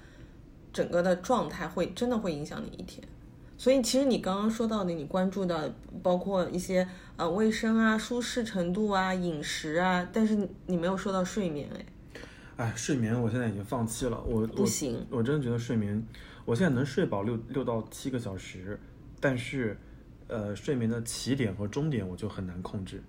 [0.73, 3.07] 整个的状态会真的会影响你一天。
[3.57, 6.87] 所以其实你刚刚说到的，你关注的包括一些
[7.17, 10.37] 呃卫生啊、舒适程度啊、饮食啊，但是
[10.67, 11.87] 你没有说到睡眠，哎，
[12.57, 16.05] 哎，睡眠我现在已经放弃了，我不行我，我真的觉得睡眠，
[16.45, 18.79] 我现在能睡饱六六到七个小时，
[19.21, 19.79] 但是，
[20.27, 23.03] 呃，睡眠的起点和终点我就很难控制。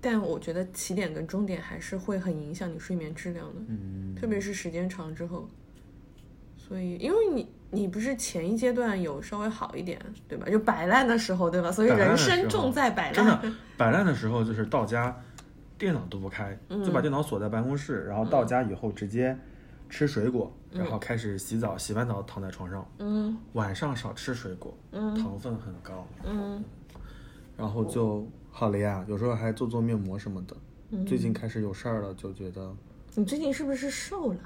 [0.00, 5.48] 但我觉得起点跟终点还是会很影响你睡眠质量的，嗯，特别是时间长之后。
[6.56, 10.46] 所以，因为你你不是前一阶段有稍微好一点，对吧？
[10.48, 11.72] 就摆烂的时候，对吧？
[11.72, 13.42] 所以人生重在摆烂真烂。
[13.42, 15.14] 的摆烂的时候就是到家，
[15.76, 19.36] 电脑都不开，就把电脑锁在办公室，然后到家以后直接
[19.90, 22.86] 吃水果，然后开始洗澡，洗完澡躺在床上。
[22.98, 26.62] 嗯晚上少吃水果，嗯糖分很高，嗯
[27.56, 29.04] 然后就好了呀。
[29.08, 30.56] 有时候还做做面膜什么的。
[30.90, 32.72] 嗯最近开始有事儿了，就觉得
[33.14, 34.38] 你最近是不是瘦了？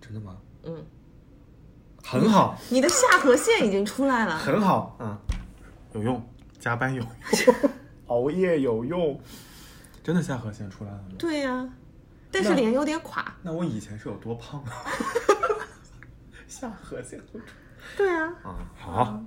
[0.00, 0.36] 真的吗？
[0.62, 0.84] 嗯，
[2.08, 4.36] 很好，你的下颌线已经出来了。
[4.38, 5.18] 很好，嗯，
[5.94, 6.22] 有用，
[6.58, 7.70] 加班有用，
[8.06, 9.20] 熬夜有用，
[10.04, 11.08] 真的下颌线出来了吗？
[11.18, 11.68] 对呀、
[12.30, 13.34] 但是脸有点垮。
[13.42, 14.70] 那我以前是有多胖啊？
[16.46, 17.46] 下颌线都出
[17.96, 19.24] 对啊，啊，好，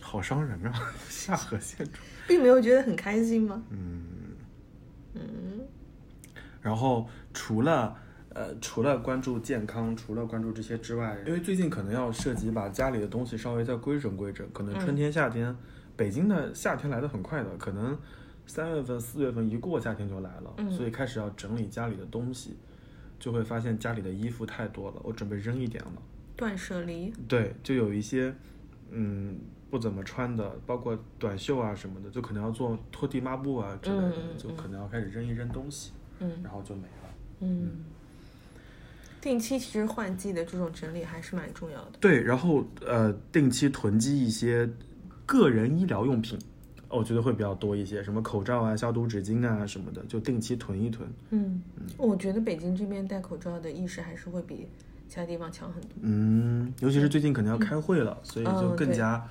[0.00, 0.92] 好伤人啊！
[1.08, 3.62] 下颌线出，并没有觉得很开心吗？
[3.70, 4.04] 嗯，
[5.14, 5.60] 嗯
[6.60, 7.96] 然后除了
[8.36, 15.56] 呃除了关注健康，除了关注这些之外，因为最近可能要涉及把家里的东西稍微再规整规整，可能春天、夏天，
[15.96, 17.98] 北京的夏天来的很快的，可能
[18.46, 22.56] 三月份、四月份一过夏天就来了，嗯所以开始要整理家里的东西，
[23.18, 25.92] 就会发现家里的衣服太多了，我准备扔一点了。
[26.36, 27.10] 断舍离。
[27.26, 28.34] 对，就有一些
[28.90, 29.38] 嗯
[29.70, 37.14] 不怎么穿的，包括短袖啊什么的，就可能要做拖地抹布啊之类的，就可能要开始扔一扔东西，嗯然后就没了。
[37.40, 37.84] 嗯，
[39.26, 41.98] 定期其实换季的这种整理还是蛮重要的。
[42.00, 44.70] 对，然后呃，定期囤积一些
[45.26, 46.38] 个人医疗用品，
[46.88, 51.08] 我觉得会比较多一些，什么口罩啊、消毒纸巾啊什么的，就定期囤一囤。
[51.30, 51.60] 嗯，
[51.96, 54.68] 我觉得北京这边戴口罩的意识还是会比
[55.08, 55.90] 其他地方强很多。
[56.02, 59.28] 嗯，尤其是最近可能要开会了，所以就更加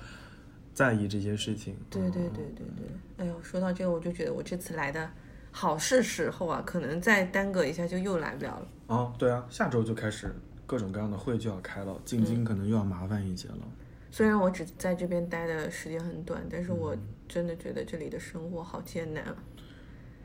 [0.74, 1.74] 在意这些事情。
[1.88, 5.08] 对对对对对，哎呦，说到这个，我就觉得我这次来的
[5.58, 8.68] 好是时候啊，可能再耽搁一下就又来不了了。
[8.88, 10.30] 哦，对啊，下周就开始
[10.66, 13.66] 各种各样的会就要开了，进京可能又要麻烦一些了。
[14.10, 16.94] 虽然我只在这边待的时间很短，但是我
[17.26, 19.24] 真的觉得这里的生活好艰难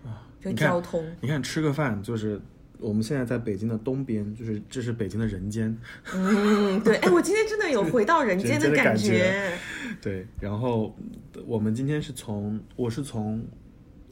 [0.03, 0.27] 啊！
[0.41, 2.37] 就你看交通，你看，吃个饭就是
[2.77, 5.73] 我们现在在北京的东边，就是这是北京的人间，
[6.13, 9.57] 嗯，对，哎，我今天真的有回到人间的感觉。
[10.01, 10.27] 对。
[10.41, 10.93] 然后
[11.45, 13.41] 我们今天是从我是从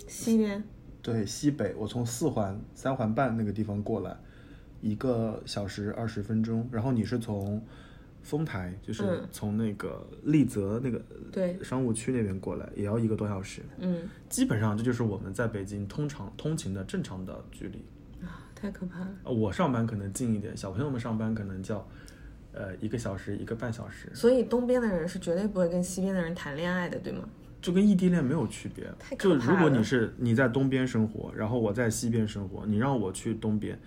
[0.08, 0.63] 西边，
[1.13, 4.15] 对西北，我从四环三环半那个地方过来，
[4.82, 6.67] 一个小时二十分钟。
[6.72, 7.62] 然后你是从
[8.22, 13.62] 丰台，就是嗯从那个丽泽那个对，商务区那边过来，也要一个多小时。
[13.80, 17.84] 嗯基本上这就是我们在北京通常通勤的正常的距离。
[18.22, 19.12] 啊，太可怕了。
[19.24, 21.88] 呃我上班可能近一点，小朋友们上班可能叫，
[22.52, 27.24] 呃，一个小时一个半小时，所以东边的人是绝对不会跟西边的人谈恋爱的，对吗？
[27.62, 28.86] 就跟异地恋没有区别。
[29.17, 33.80] 就如果你是你在东边生活，然后我在西边生活，你让我去东边，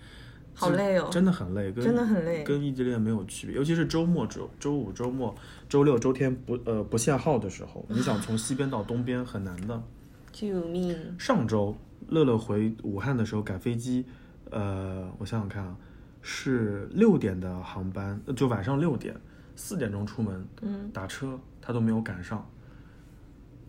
[0.53, 3.55] 好累哦真的很累，跟真的很累跟异地恋没有区别。
[3.55, 5.33] 尤其是周末、周周五、周末、
[5.67, 9.81] 周六、周天不呃不限号的时候，你想从西边到东边很难的。
[10.31, 10.97] 救命！
[11.19, 11.75] 上周
[12.09, 14.03] 乐乐回武汉的时候赶飞机，
[14.49, 15.75] 呃，我想想看啊，
[16.23, 19.15] 是六点的航班，呃就晚上六点，
[19.55, 22.43] 四点钟出门，嗯，打车他都没有赶上。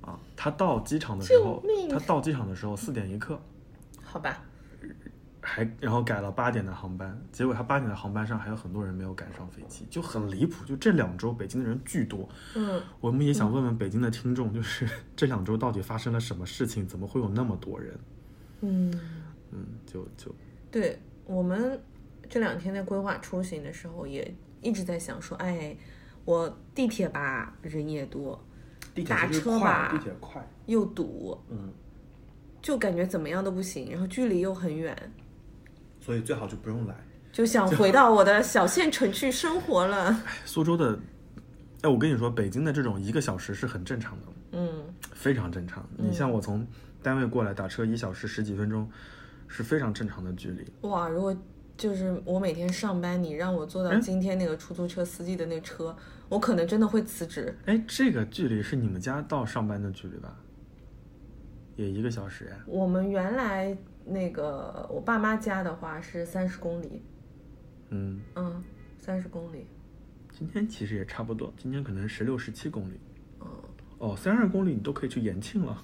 [0.04, 3.40] 啊，他到机场的时候，他到机场的时候四点一刻，
[4.02, 4.42] 好吧，
[5.40, 10.64] 还然后改了八点的航班，结果他八点的航班上还有很多人没有赶上飞机，就很离谱。
[10.64, 17.98] 就这两周北京的人巨多，嗯，我们也想问问北京的听众，就是这两周到底发生了什么事情，怎么会有那么多人？
[18.60, 18.92] 嗯，
[19.52, 20.34] 嗯，就就
[20.70, 21.80] 对我们
[22.28, 25.76] 这两天在规划出行的时候也，一直在想说，哎，
[26.24, 28.42] 我地铁吧人也多，
[29.02, 31.72] 打车吧地铁快，又堵，嗯，
[32.62, 34.96] 就感觉怎么样都不行，然后距离又很远，
[36.00, 36.94] 所以最好就不用来。
[37.32, 40.22] 就想回到我的小县城去生活了。
[40.44, 40.96] 苏州的，
[41.82, 44.70] 哎，我跟你说，北京的这种一个小时是很正常的，嗯，
[45.12, 45.84] 非常正常。
[45.96, 46.64] 你像我从
[47.02, 48.88] 单位过来打车一小时十几分钟，
[49.48, 50.64] 是非常正常的距离。
[50.88, 51.36] 哇，如果
[51.76, 55.94] 就是我每天上班，你让我坐到哎今天那个出租车司机的那车，
[56.28, 57.56] 我可能真的会辞职。
[57.66, 60.36] 哎，这个距离是你们家到上班的距离吧？
[61.76, 62.56] 也一个小时呀？
[62.66, 67.02] 我们原来那个我爸妈家的话是三十公里，
[67.90, 68.62] 嗯，嗯，
[68.96, 69.66] 三十公里，
[70.30, 73.00] 今天其实也差不多，今天可能十六、十七公里。
[73.40, 73.46] 嗯，
[73.98, 75.82] 哦，三十公里你都可以去延庆了。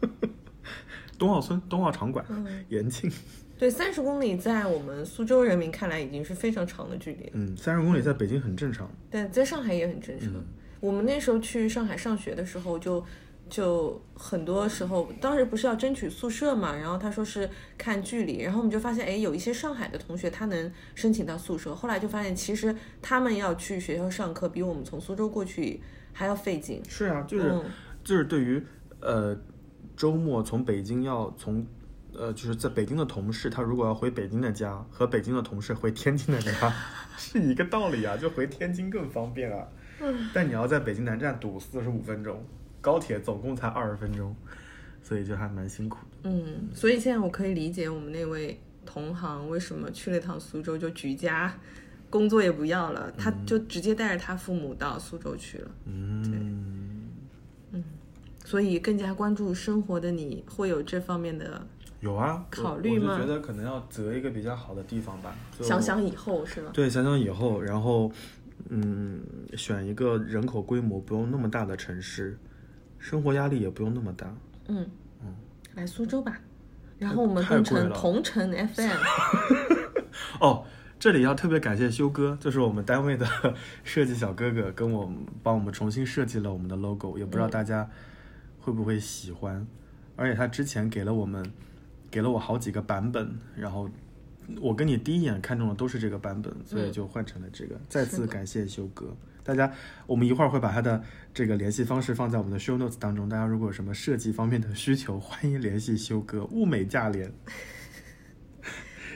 [1.18, 3.10] 东澳村、东澳场馆、嗯延庆。
[3.58, 8.88] 对，三十公里在我们苏州人民看来已经是非常长的距离了，嗯，三十公里在北京很正常。
[9.10, 10.32] 但在上海也很正常。
[10.80, 13.04] 我们那时候去上海上学的时候就。
[13.50, 25.80] 就很多时候，当时不是要争取宿舍嘛，然后他说是看距离，然后我们就发现，哎，有一些上海的同学他能申请到宿舍，后来就发现其实他们要去学校上课，比我们从苏州过去
[26.12, 26.82] 还要费劲。
[26.86, 27.64] 是啊，就是、嗯
[28.04, 28.62] 就是对于
[29.00, 29.34] 呃
[29.96, 31.66] 周末从北京要从
[32.18, 36.74] 呃就是在北京的同事，他如果要回北京的家，和北京的同事回天津的家
[37.16, 39.66] 是一个道理啊，就回天津更方便啊。
[40.32, 42.44] 但你要在北京南站堵四十五分钟，
[42.80, 44.34] 高铁总共才二十分钟，
[45.02, 46.30] 所以就还蛮辛苦的。
[46.30, 51.58] 嗯，所以现在我可以理解我们那位同行为什么去了一趟苏州就举家，
[52.10, 55.70] 工作也不要了，他就直接带着他父母到苏州去了。
[55.86, 57.08] 嗯，
[58.44, 61.66] 所以更加关注生活的你会有这方面的
[62.00, 65.34] 有啊，考虑吗我我就觉得可能要择一个比较好的地方吧。
[65.60, 66.70] 想想以后是吧？
[66.72, 68.10] 对，想想以后，然后，
[68.68, 69.20] 嗯，
[69.56, 72.38] 选一个人口规模不用那么大的城市，
[72.98, 74.32] 生活压力也不用那么大。
[74.68, 74.86] 嗯
[75.22, 75.34] 嗯
[75.74, 76.40] 来苏州吧，
[76.98, 78.96] 然后我们变成同城 FM。
[80.40, 80.64] 哦，
[80.98, 83.26] 这里要特别感谢修哥，就是我们单位的
[83.82, 87.88] 设计小哥哥，跟我们帮我们重新设计了我们的 logo，也不知道大家
[88.60, 89.66] 会不会喜欢。
[90.16, 91.44] 而且他之前给了我们，
[92.10, 93.88] 给了我好几个版本，然后
[94.60, 97.78] 我跟你第一眼看中的都是这个版本，所以就换成了这个。
[97.88, 99.72] 再次感谢修哥，大家，
[100.06, 101.02] 我们一会儿会把他的
[101.34, 107.32] 这个联系方式放在我们的 show notes 当中，大家如果有什么设计方面的需求，欢迎联系修哥，物美价廉。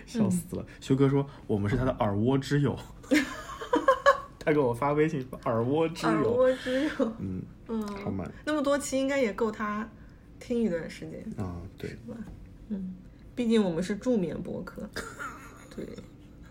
[0.05, 2.79] 笑死了，修哥说我们是他的耳蜗之友，
[4.39, 6.13] 他给我发微信说耳蜗之友。
[6.13, 9.89] 耳友，蜗之友，嗯，嗯，好嘛，那么多期应该也够他
[10.39, 11.25] 听一段时间。
[11.43, 11.97] 啊，对，
[13.35, 14.89] 毕竟我们是助眠播客。
[15.75, 15.87] 对，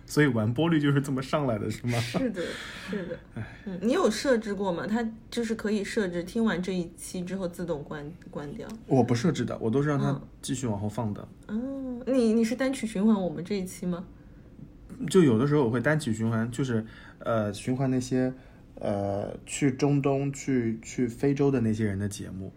[0.06, 2.00] 所以完播率就是这么上来的，是吗？
[2.00, 2.42] 是的，
[2.90, 3.20] 是的。
[3.66, 4.88] 嗯，你有设置过吗？
[4.88, 8.68] 它就是可以设置听完这一期之后自动关关掉。
[8.88, 11.28] 我不设置的，我都是让它嗯继续往后放的。
[11.48, 14.04] 嗯，你你是单曲循环我们这一期吗？
[15.10, 16.86] 就有的时候我会单曲循环，就是
[17.20, 18.34] 呃循环那些
[18.76, 22.52] 呃去中东、去去非洲的那些人的节目。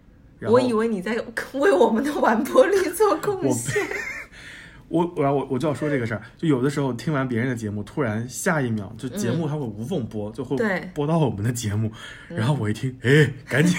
[0.51, 1.15] 我以为你在
[1.55, 3.83] 为我们的完播率做贡献。
[4.89, 10.57] 我我要我我就要说这个事儿，就有的时候听完别人的节目，突然下一秒就节目它会无缝播，就会
[10.95, 11.91] 播到我们的节目，
[12.29, 13.77] 然后我一听，哎，赶紧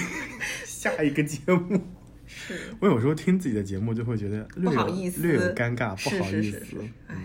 [0.65, 1.79] 下一个节目。
[2.27, 6.75] 是，我有时候听自己的节目就会觉得不好意思略有尴尬，不好意思。
[7.07, 7.15] 哎，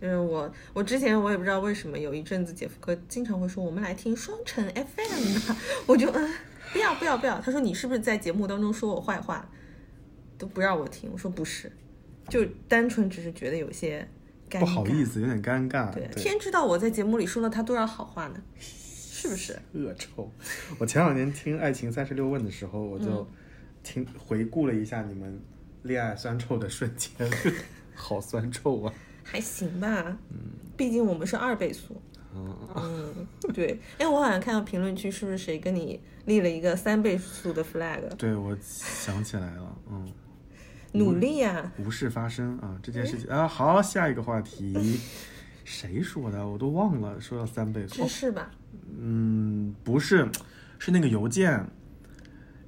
[0.00, 6.30] 就是我，我之前我也不知道为什么有一阵子姐夫哥经常会说我们来听双城 FM 吧，我就嗯
[6.72, 9.48] 不要不要不要，他说你是不是在节目当中说我坏话，
[10.38, 11.70] 都不让我听，我说不是，
[12.28, 14.08] 就单纯只是觉得有些
[14.50, 15.92] 尴尬，不好意思，有点尴尬。
[15.92, 19.58] 对，天知道我在节目里说了他多少好话呢，是不是？
[19.74, 20.30] 恶臭。
[20.78, 23.28] 我前两年听《爱情三十六问》的时候，我嗯就
[23.82, 25.40] 听回顾了一下你们
[25.82, 27.10] 恋爱酸臭的瞬间，
[27.94, 28.94] 好酸臭啊！
[29.22, 30.36] 还行吧，嗯，
[30.76, 32.00] 毕竟我们是二倍速。
[32.34, 38.00] 嗯，嗯，对，哎，我好像看到评论区是不是谁跟你立了一个三倍速的 flag？
[38.16, 40.10] 对，我想起来了，嗯，
[40.92, 44.98] 努力呀、无事发生啊，这件事情啊，好，下一个话题，
[45.64, 46.46] 谁说的？
[46.46, 48.08] 我都忘了，说要三倍速知。
[48.08, 48.50] 识吧？
[48.98, 50.28] 嗯，不是，
[50.78, 51.66] 是那个邮件，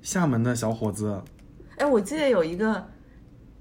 [0.02, 1.22] 厦门的小伙子，
[1.76, 2.86] 哎，我记得有一个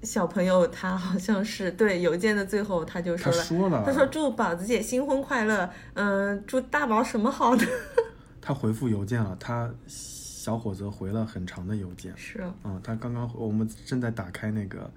[0.04, 7.66] 小朋友，他好像是对邮件的最后他就说了，说了，他说祝宝子姐新婚快乐，嗯、祝大宝什么好的？
[8.40, 12.12] 他回复邮件了，他小伙子回了很长的邮件。
[12.16, 14.90] 是啊，嗯，他刚刚我们正在打开那个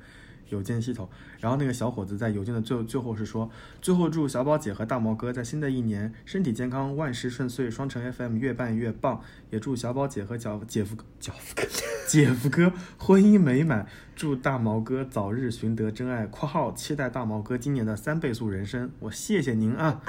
[0.49, 1.07] 邮件系统。
[1.39, 3.49] 然后那个小伙子在邮件的最最后是说，
[3.81, 9.21] 最后祝小宝姐和大毛哥在新的一年身体健康，万事顺遂，双城 FM 越办越棒。
[9.49, 11.63] 也祝小宝姐和脚姐夫脚夫哥
[12.07, 16.25] 姐夫哥婚姻美满，祝大毛哥早日寻得真爱。
[16.27, 20.01] （括号期待大毛哥今年的三倍速人生。）我谢谢您啊！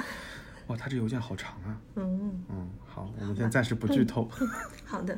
[0.68, 1.80] 哇，他这邮件好长啊。
[1.96, 4.28] 嗯，嗯，好，我们先暂时不剧透。
[4.84, 5.16] 好的，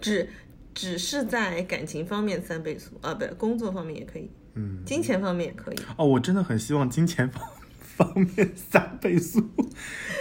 [0.00, 0.28] 只
[0.72, 5.76] 只是在感情方面三倍速啊，不，工作方面也可以，嗯，金钱方面也可以。
[5.96, 7.42] 哦，我真的很希望金钱方
[7.80, 9.48] 方面三倍速，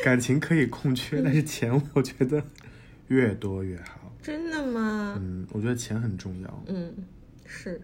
[0.04, 2.44] 感情可以空缺，但是钱我觉得
[3.08, 4.14] 越多越好。
[4.22, 5.16] 真的吗？
[5.20, 6.64] 嗯，我觉得钱很重要。
[6.68, 6.94] 嗯，
[7.46, 7.82] 是，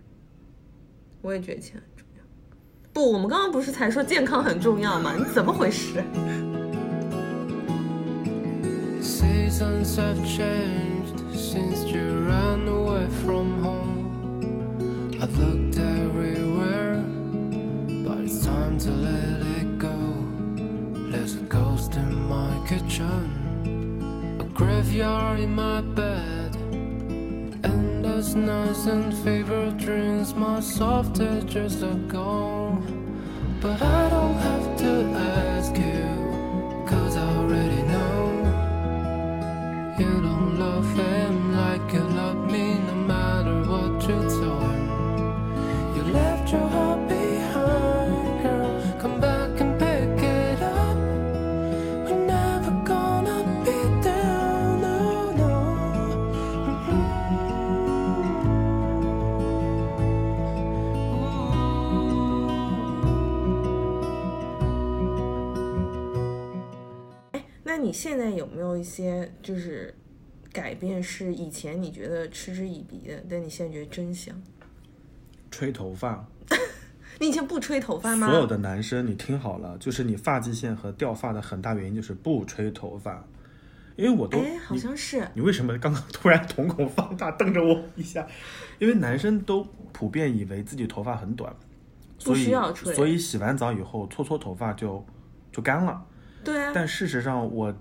[1.21, 2.23] 我也觉得钱很重要。
[2.91, 5.15] 不，我们刚刚不是才说健康很重要吗？
[5.17, 6.03] 你怎么回事
[9.01, 14.03] ？Seasons have changed since you ran away from home.
[15.39, 15.72] Looked
[24.93, 26.55] graveyard in my bed.
[27.63, 32.83] Endless nights and favorite dreams, my soft edges are gone.
[33.59, 35.92] But I don't have to ask you,
[67.83, 69.93] 你现在有没有一些就是
[70.51, 74.33] 改变，是以前你觉得嗤之以鼻的，但你现在觉得真香？
[75.51, 76.25] 吹头发，
[77.19, 78.27] 你以前不吹头发吗？
[78.27, 83.23] 所有的男生你听好了，就是你发际线和掉发的很大原因就是不吹头发，
[83.95, 85.27] 因为我都哎，好像是。
[85.35, 88.25] 你为什么刚刚突然瞳孔放大瞪着我一下？
[88.79, 91.55] 因为男生都普遍以为自己头发很短，
[92.17, 95.05] 所以需要吹所以洗完澡以后搓搓头发就
[95.51, 96.03] 就干了。
[96.43, 97.73] 对啊，但事实上，我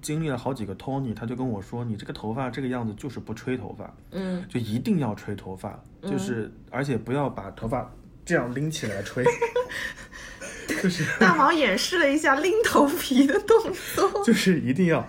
[0.00, 7.90] 经历了好几个 Tony，他就跟我说，你这个头发这个样子就是不吹头发，嗯，就一定要吹头发，就是而且不要把头发
[8.24, 9.24] 这样拎起来吹，
[10.82, 13.56] 就是大毛演示了一下拎头皮的动
[13.94, 14.22] 作。
[14.24, 15.06] 就是一定要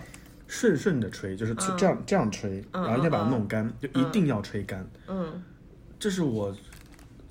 [0.47, 4.87] 顺顺的吹，就是这样这样吹，嗯然后要把它弄干，就一定要吹干。
[5.07, 5.43] 嗯，
[5.99, 6.55] 这是我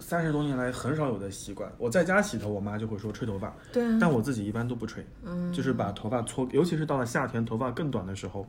[0.08, 1.70] 三十多年来很少有的习惯。
[1.76, 8.46] 我在家洗头，我妈就会说吹头发，对啊，但我自己一般都不吹，嗯就是把头发搓，尤其是到了夏天，头发更短的时候，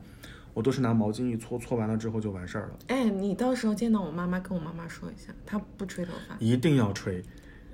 [0.54, 2.78] 我都是拿毛巾一搓，搓完了之后就完事儿了。
[2.86, 7.22] 哎，你到时候见到我妈妈，跟我妈妈说一下，她不吹头发，一定要吹，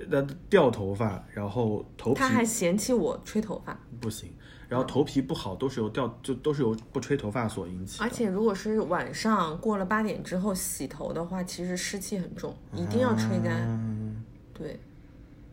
[0.08, 0.20] 那
[0.50, 3.78] 掉头发，然后头皮她还嫌弃我吹头发。
[4.00, 4.28] 不行，
[4.68, 8.02] 然后头皮不好都是由掉就都是由不吹头发所引起。
[8.02, 14.80] 而且如果是晚上过了八点之后洗头的话，其实湿气很重，一定要吹干，嗯对，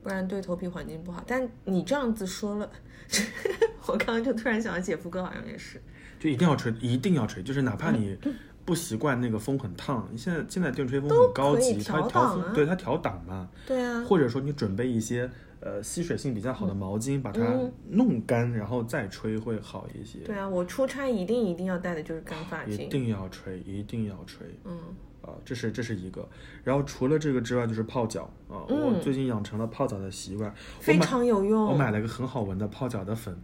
[0.01, 1.23] 不然对头皮环境不好。
[1.27, 2.69] 但你这样子说了，
[3.85, 5.81] 我刚刚就突然想到姐夫哥好像也是，
[6.19, 8.17] 就一定要吹，一定要吹，就是哪怕你
[8.65, 15.29] 不习惯那个风很烫，你现在现在电吹风很高级，它调对它调档嘛，对啊，或者说你准备一些
[15.63, 20.19] 呃吸水性比较好的毛巾，把它嗯弄干，然后再吹会好一些。
[20.19, 24.77] 对啊，我出差一定一定要带的就是干发巾，一定要吹，一定要吹嗯，
[25.21, 25.29] 啊！
[25.45, 26.27] 这是这是一个，
[26.63, 28.61] 然后除了这个之外，就是泡脚啊。
[28.67, 31.65] 我最近养成了泡脚的习惯，非常有用。
[31.67, 33.35] 我买了一个很好闻的泡脚的粉，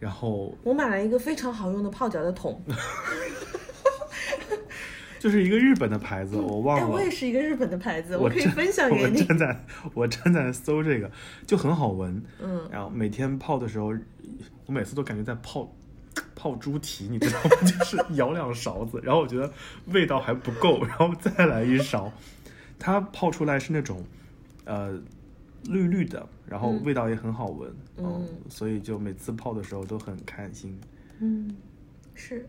[0.00, 2.60] 然后我买了一个非常好用的泡脚的桶，
[5.18, 6.88] 就是一个日本的牌子，我忘哎，了。
[6.88, 9.24] 我也是一个日本的牌子，我可以分享给你我。
[9.24, 9.64] 正在
[9.94, 11.10] 我正在搜这个，
[11.46, 12.22] 就很好闻。
[12.40, 13.92] 嗯，然后每天泡的时候，
[14.66, 15.70] 我每次都感觉在泡
[16.34, 17.50] 泡猪蹄，你知道吗？
[17.66, 19.52] 就是舀两勺子，然后我觉得
[19.86, 22.12] 味道还不够，然后再来一勺。
[22.78, 24.04] 它泡出来是那种
[24.64, 24.92] 呃
[25.64, 27.68] 绿绿的，然后味道也很好闻。
[27.96, 30.78] 嗯所以就每次泡的时候都很开心。
[31.18, 31.56] 嗯，
[32.14, 32.48] 是，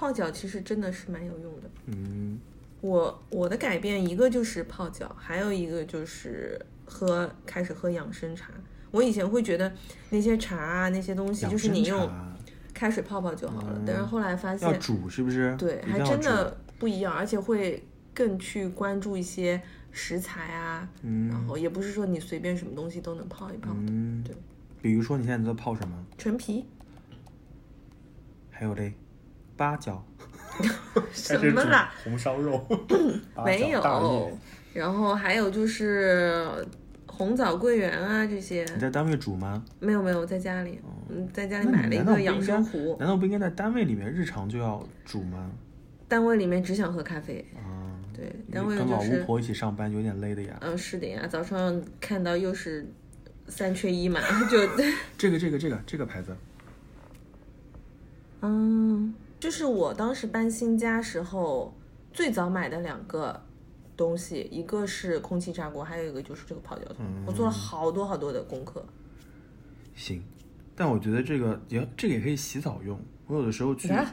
[0.00, 1.70] 泡脚其实真的是蛮有用的。
[1.84, 2.40] 嗯，
[2.80, 8.50] 我我的改变一个就是泡脚，还有一个就是喝开始喝养生茶。
[8.92, 9.70] 我以前会觉得
[10.08, 12.10] 那些茶啊那些东西，就是你用
[12.72, 13.78] 开水泡泡就好了。
[13.86, 15.54] 但是后来发现要现，煮是不是？
[15.58, 17.84] 对，还真的不一样，而且会
[18.14, 19.60] 更去关注一些
[19.92, 23.80] 食材啊，嗯然后也不是说你随便什么东西都能泡一泡的。
[23.80, 24.34] 嗯，对。
[24.80, 26.06] 比如说你现在在泡什么？
[26.16, 26.64] 陈皮
[28.50, 28.94] 还有嘞，
[29.60, 30.02] 八角。
[31.12, 31.92] 什么啦？
[32.02, 32.66] 红烧肉？
[33.44, 34.32] 没有。
[34.72, 36.46] 然后还有就是，
[37.06, 38.64] 红枣桂圆啊这些。
[38.74, 39.62] 你在单位煮吗？
[39.78, 40.80] 没有没有，在家里，
[41.10, 42.96] 嗯，在家里买了一个养生壶。
[42.98, 45.50] 难道不应该在单位里面日常就要煮吗？
[46.08, 50.56] 单位里面只想喝咖啡，啊，对，单位跟老巫婆一起上班有点累的呀。
[50.62, 52.90] 嗯，是的呀，早上看到又是
[53.48, 54.66] 三缺一嘛， 就
[55.18, 56.34] 这个这个这个这个牌子，
[58.42, 61.74] 嗯，就是我当时搬新家时候
[62.12, 63.42] 最早买的两个
[63.96, 67.06] 东西，一个是空气炸锅，还有一个就是这个泡脚桶。
[67.26, 68.84] 我做了好多好多的功课。
[69.94, 70.22] 行，
[70.76, 73.00] 但我觉得这个也这个也可以洗澡用。
[73.26, 74.04] 我有的时候去，啊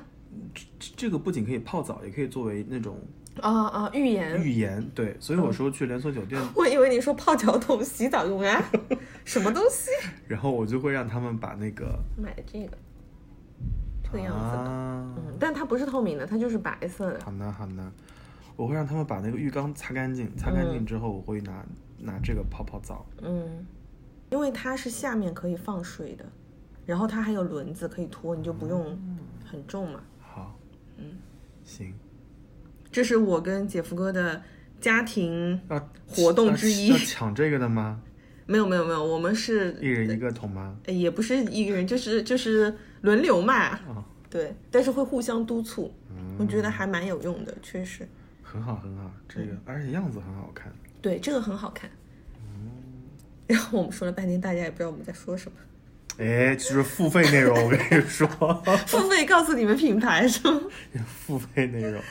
[0.54, 2.98] 这这个不仅可以泡澡，也可以作为那种
[3.42, 4.42] 啊啊，浴盐。
[4.42, 4.82] 浴盐。
[4.96, 8.64] 对，所以有时候去连锁酒店，我以为你说泡脚桶洗澡用啊，
[9.26, 9.90] 什么东西？
[10.28, 12.78] 然后我就会让他们把那个买的这个，
[14.12, 14.64] 这个样子的。
[14.64, 17.20] 啊，嗯，但它不是透明的，它就是白色的。
[17.24, 17.91] 好呢好呢，
[18.55, 21.66] 我会让他们把那个浴缸擦干净，擦干净之后，我会拿
[21.99, 23.05] 拿这个泡泡澡。
[23.22, 23.66] 嗯，
[24.30, 26.26] 因为它是下面可以放水的，
[26.86, 28.97] 然后它还有轮子可以拖，你就不用
[29.45, 29.99] 很重嘛。
[30.20, 30.58] 好，
[30.97, 31.18] 嗯，
[31.64, 31.93] 行。
[32.91, 34.41] 这是我跟姐夫哥的
[34.80, 38.01] 家庭要活动之一要要抢这个的吗？
[38.47, 40.78] 没有没有没有，我们是一人一个桶吗？
[40.86, 43.76] 呃也不是一个人，就是就是轮流嘛。
[43.88, 45.93] 哦对，但是会互相督促，
[46.38, 48.06] 我觉得还蛮有用的，确实。
[48.43, 50.72] 很好很好，这个而且样子很好看。
[51.02, 51.89] 对，这个很好看。
[53.48, 55.58] 然后我们说了半天，大家也不知道我们在说什么。
[56.18, 58.28] 哎，就是付费内容，我跟你说，
[58.86, 60.62] 付费告诉你们品牌是吗？
[61.06, 62.02] 付费内容。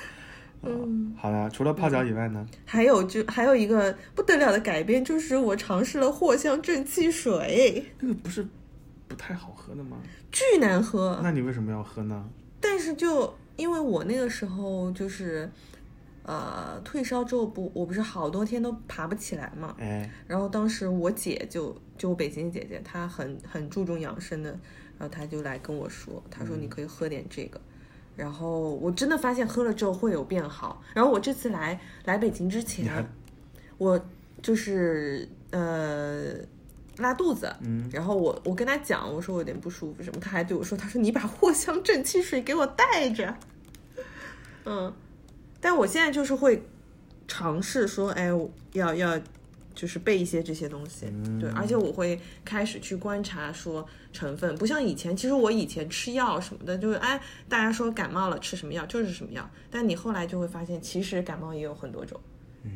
[0.62, 2.46] 嗯，好了，除了泡脚以外呢？
[2.64, 8.46] 还有就还有一个不得了的改变，就是我尝试了藿香正气水，那个不是
[9.08, 9.96] 不太好喝的吗？
[10.30, 11.18] 巨难喝。
[11.22, 12.28] 那你为什么要喝呢？
[12.60, 15.50] 但是就因为我那个时候就是，
[16.22, 19.74] 呃，退烧之后不，我不是好多天都爬不起来嘛。
[19.78, 24.50] 哎，然后当时我姐就就我北京姐姐，她很很注重养生的，
[24.98, 27.60] 然后她就来跟我说，她说你可以喝点这个。
[28.16, 30.82] 然后我真的发现喝了之后会有变好。
[30.94, 33.06] 然后我这次来来北京之前，
[33.76, 34.02] 我
[34.40, 36.34] 就是呃
[36.98, 43.34] 拉肚子，嗯，然后我我跟他讲，我说我有点不舒服什么，他还对我说，他说你把藿香正气水给我带着，
[44.64, 44.92] 嗯，
[45.60, 46.62] 但我现在就是会
[47.28, 49.20] 尝试说，哎，我要要
[49.74, 51.06] 就是备一些这些东西，
[51.38, 62.18] 对，而且我会开始去观察说成分，不像以前，其实我以前吃药什么的，就是哎，大家说感冒了吃什么药就是什么药，但你后来就会发现，其实感冒也有很多种。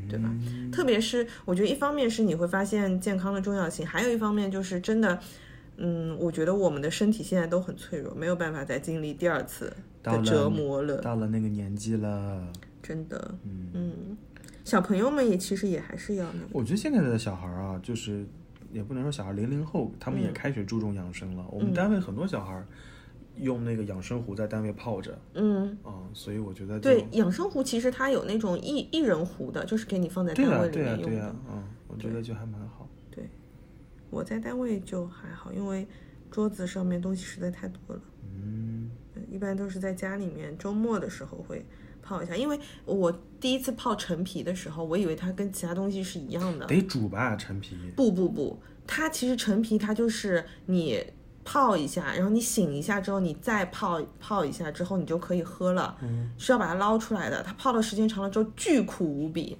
[0.08, 0.30] 对吧？
[0.72, 5.18] 特别是我觉得一方面是你会发现健康的重要性，还有一方面就是真的，
[5.76, 9.72] 嗯，我觉得我们的身体现在都很脆弱，没有办法再经历第二次
[10.02, 14.16] 的折磨了，到了那个年纪了，真的，嗯，
[14.64, 18.24] 小朋友们也其实也还是要那个，我觉得现在的小孩儿啊，就是
[18.72, 20.32] 也不能说小孩，零零后他们也嗯。
[20.32, 21.44] 开始注重养生了。
[21.50, 22.66] 我们单位很多小孩儿
[23.36, 31.16] 用那个养生壶在单位泡着，嗯，啊、所以我觉得对，养生壶其实它有那种一一人壶的，就是给你放在单位里对啊，面用的。
[31.16, 32.88] 对啊，嗯，我觉得就还蛮好。
[33.10, 33.28] 对
[34.10, 35.86] 我在单位就还好，因为
[36.30, 38.02] 桌子上面东西实在太多了。
[38.24, 38.90] 嗯，
[39.30, 41.64] 一般都是在家里面周末的时候会
[42.02, 43.10] 泡一下，因为我
[43.40, 46.66] 第一次泡陈皮的时候，我以为它跟其他东西是一样的。
[46.66, 47.76] 得煮吧，陈皮。
[47.96, 51.04] 不不不，它其实陈皮它就是你
[51.44, 55.96] 泡一下，然后你醒一下之后，你再泡泡一下之后，你就可以喝了。
[56.02, 57.42] 嗯，需要把它捞出来的。
[57.42, 59.56] 它泡的时间长了之后，巨苦无比。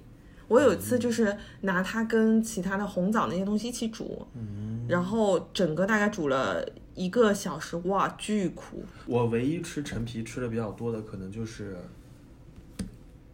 [0.47, 8.83] 我有一次就是拿它跟其他的红枣那些东西一起煮，嗯然后整个大概煮了一个小时，哇，巨苦。
[9.05, 11.77] 我唯一吃陈皮吃的比较多的，可能就是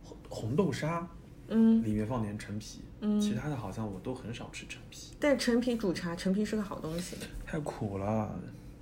[0.04, 1.08] 红红豆沙，
[1.48, 2.82] 嗯，里面放点陈皮。
[3.00, 7.16] 嗯，其他的好像我都很少吃陈皮，但是陈皮煮茶，陈皮是个好东西。
[7.48, 8.30] 太苦了。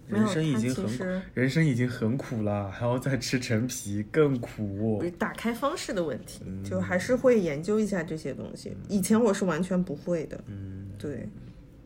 [0.08, 8.76] 人生已经很人生已经很苦了，还要再吃陈皮，更苦打开方式的问题，嗯就还是会研究一下这些东西。
[8.88, 11.28] 以前我是完全不会的，嗯，对。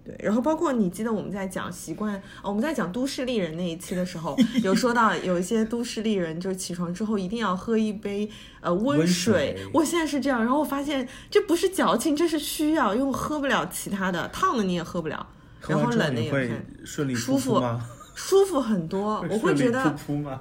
[0.01, 8.27] 对，然后包括你记得我们在讲习惯，哦我们在讲都市丽人那一期的时候， 有说到有一些都市丽人就是起床之后一定要喝一杯
[8.59, 9.55] 呃温温水。
[9.71, 15.27] 我现在是这样，然后我发现这不是矫情，这是需要，因为我喝不了其他的，烫的你也喝不了，
[15.67, 17.85] 然后冷的也会也看顺利舒服吗？
[18.15, 19.95] 舒服很多，我会觉得？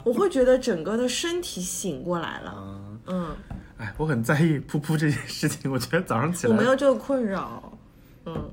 [0.05, 3.37] 我会觉得整个的身体醒过来了，嗯，嗯。
[3.77, 5.71] 哎，我很在意噗噗这件事情。
[5.71, 7.73] 我觉得早上起来，我没有这个困扰，
[8.27, 8.51] 嗯，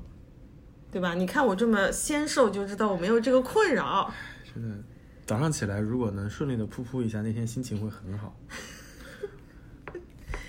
[0.92, 1.14] 对吧？
[1.14, 4.08] 你看我这么纤瘦，就知道我没有这个困扰。
[4.54, 4.76] 真的，
[5.26, 8.36] 早上起来如果能顺利的噗噗一下，那天心情会很好。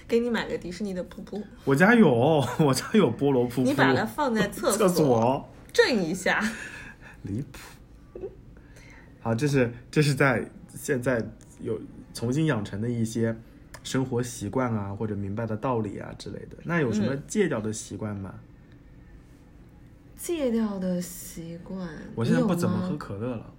[0.07, 2.07] 给你买个迪士尼的噗噗，我家有，
[2.59, 3.63] 我家有菠萝噗噗。
[3.63, 6.43] 你把它放在厕 厕所震一下。
[7.21, 8.27] 离谱。
[9.19, 11.23] 好，这是这是在现在
[11.61, 11.79] 有
[12.15, 13.37] 重新养成的一些
[13.83, 16.57] 生活习惯啊，或者明白的道理啊之类的。
[16.63, 18.33] 那有什么戒掉的习惯吗？
[20.15, 23.53] 戒掉的习惯，我现在不怎么喝可乐了，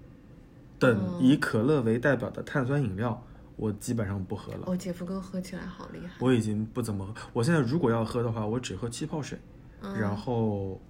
[0.77, 4.65] 等嗯以可乐为代表的碳酸饮料，我基本上不喝了。
[4.67, 6.15] 哦，姐夫哥喝起来好厉害。
[6.19, 9.39] 我已经不怎么喝，我现在如果要喝的话，我只喝气泡水，
[9.83, 10.81] 嗯然后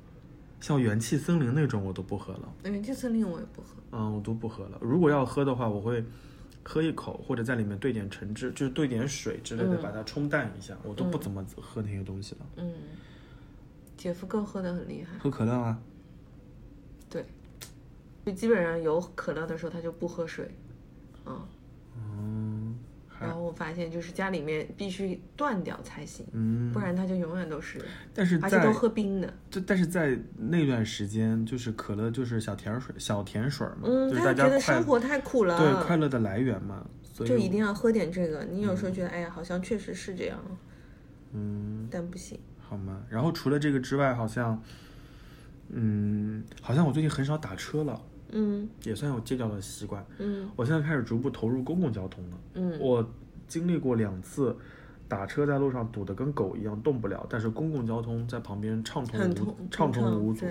[0.61, 3.69] 像元气森林那种我都不喝了，元气森林我也不喝。
[3.93, 4.79] 嗯，我都不喝了。
[4.81, 6.05] 如果要喝的话，我会
[6.63, 10.77] 喝一口，或者在里面兑点橙汁，就是兑点水之类的，嗯把它冲淡一下。
[10.83, 12.47] 我都不怎么喝那些东西了。
[12.57, 12.73] 嗯，
[13.97, 15.79] 姐夫哥喝的很厉害，喝可乐啊，
[17.09, 17.25] 对，
[18.27, 20.51] 就基本上有可乐的时候他就不喝水，
[21.25, 21.41] 嗯，
[21.97, 22.88] 嗯，还
[23.21, 27.81] 然后我发现就是家里面必须断掉才行，嗯不，然它就永远都是，
[28.15, 38.45] 但是在而且都喝冰的，就但是在那段时间，就是可乐就是小甜水、小甜水嘛，嗯，就是他就觉得生活太苦了，对快乐的来源嘛，所以就一定要喝点这个。
[38.45, 40.39] 你有时候觉得，哎呀，好像确实是这样，
[41.33, 41.89] 嗯。
[41.91, 42.39] 但不行。
[42.61, 43.03] 好吗？
[43.09, 44.63] 然后除了这个之外，好像，
[45.71, 47.99] 嗯，好像我最近很少打车了，
[48.31, 50.05] 嗯也算有戒掉的习惯。
[50.19, 52.39] 嗯我现在开始逐步投入公共交通了。
[52.55, 53.07] 嗯我
[53.47, 54.57] 经历过两次
[55.09, 60.47] 打车在路上堵得跟狗一样动不了，但是公共交通在旁边畅通无畅通无阻。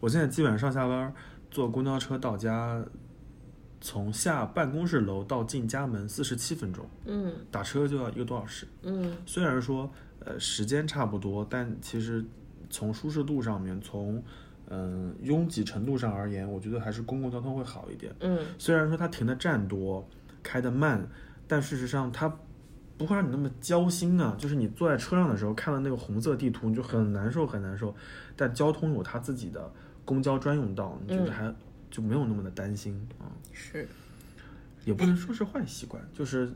[0.00, 1.14] 我现在基本上上下班
[1.50, 2.84] 坐公交车到家，
[3.80, 8.66] 从下办公室楼到进家门四十七分钟，嗯打车就要一个多小时。
[8.82, 12.24] 嗯虽然说呃时间差不多，但其实
[12.68, 14.20] 从舒适度上面，从
[14.74, 18.10] 嗯、拥挤程度上而言，我觉得还是公共交通会好一点。
[18.20, 20.08] 嗯虽然说它停的站多，
[20.42, 21.06] 开的慢，
[21.46, 22.34] 但事实上它
[22.96, 24.34] 不会让你那么焦心啊。
[24.38, 27.94] 就是你坐在车上的时候看到那个红色地图，你就很难受很难受。
[28.34, 29.70] 但交通有它自己的
[30.04, 31.54] 公交专用道，你觉得嗯还
[31.90, 33.28] 就没有那么的担心啊。
[33.52, 33.86] 是，
[34.86, 36.50] 也不能说是坏习惯，就是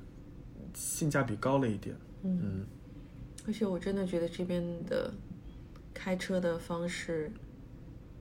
[0.72, 1.94] 性价比高了一点。
[2.22, 2.64] 嗯
[3.46, 5.12] 而且我真的觉得这边的
[5.94, 7.30] 开车的方式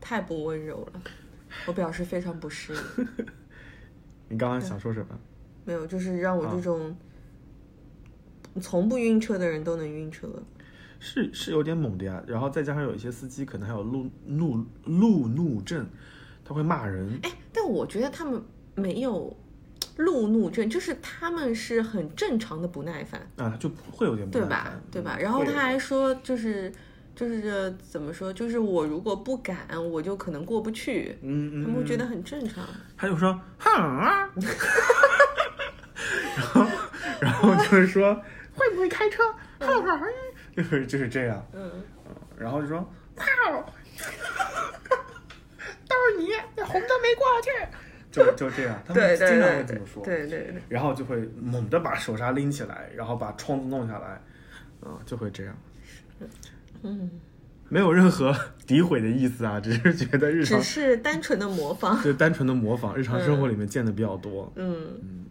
[0.07, 1.01] 太不温柔了，
[1.65, 3.07] 我表示非常不适应。
[4.29, 5.19] 你刚刚想说什么？
[5.65, 6.95] 没有，就是让我啊这种
[8.61, 10.29] 从不晕车的人都能晕车。
[10.99, 15.87] 是是有点猛的呀，然后再加上有一些司机可能还有路怒路怒症，
[16.43, 17.19] 他会骂人。
[17.23, 18.39] 哎，但我觉得他们
[18.75, 19.35] 没有
[19.97, 24.81] 路怒症，就是他们是很正常的不耐烦，啊，就会有点不对吧耐烦？
[24.91, 25.17] 对吧？
[25.19, 26.71] 然后他还说，就是
[27.15, 29.57] 就是怎么说，就是我如果不敢，
[29.89, 31.17] 我就可能过不去。
[31.21, 32.67] 嗯嗯，他们会觉嗯得很正常。
[32.97, 34.29] 他就说哼啊，
[36.35, 36.65] 然后
[37.21, 38.13] 然后就是说
[38.53, 39.23] 会不会开车，
[39.59, 40.05] 哼哼，
[40.55, 41.71] 就是就是这样，嗯，
[42.37, 42.79] 然后就说
[43.15, 43.63] 哇哦，
[45.87, 47.49] 都是你，那红灯没过去，
[48.11, 54.21] 就就这样，他们对对经常对会这么说，对对对，然后就会猛地把手刹拎起来，然后把窗子弄下来，
[54.81, 55.55] 嗯、就会这样。
[56.85, 57.09] 嗯，
[57.69, 58.31] 没有任何
[58.67, 62.01] 诋毁的意思啊，只是觉得日常只是单纯的模仿。
[62.03, 64.51] 就单纯的模仿，日常生活里面见的比较多。
[64.55, 65.25] 嗯，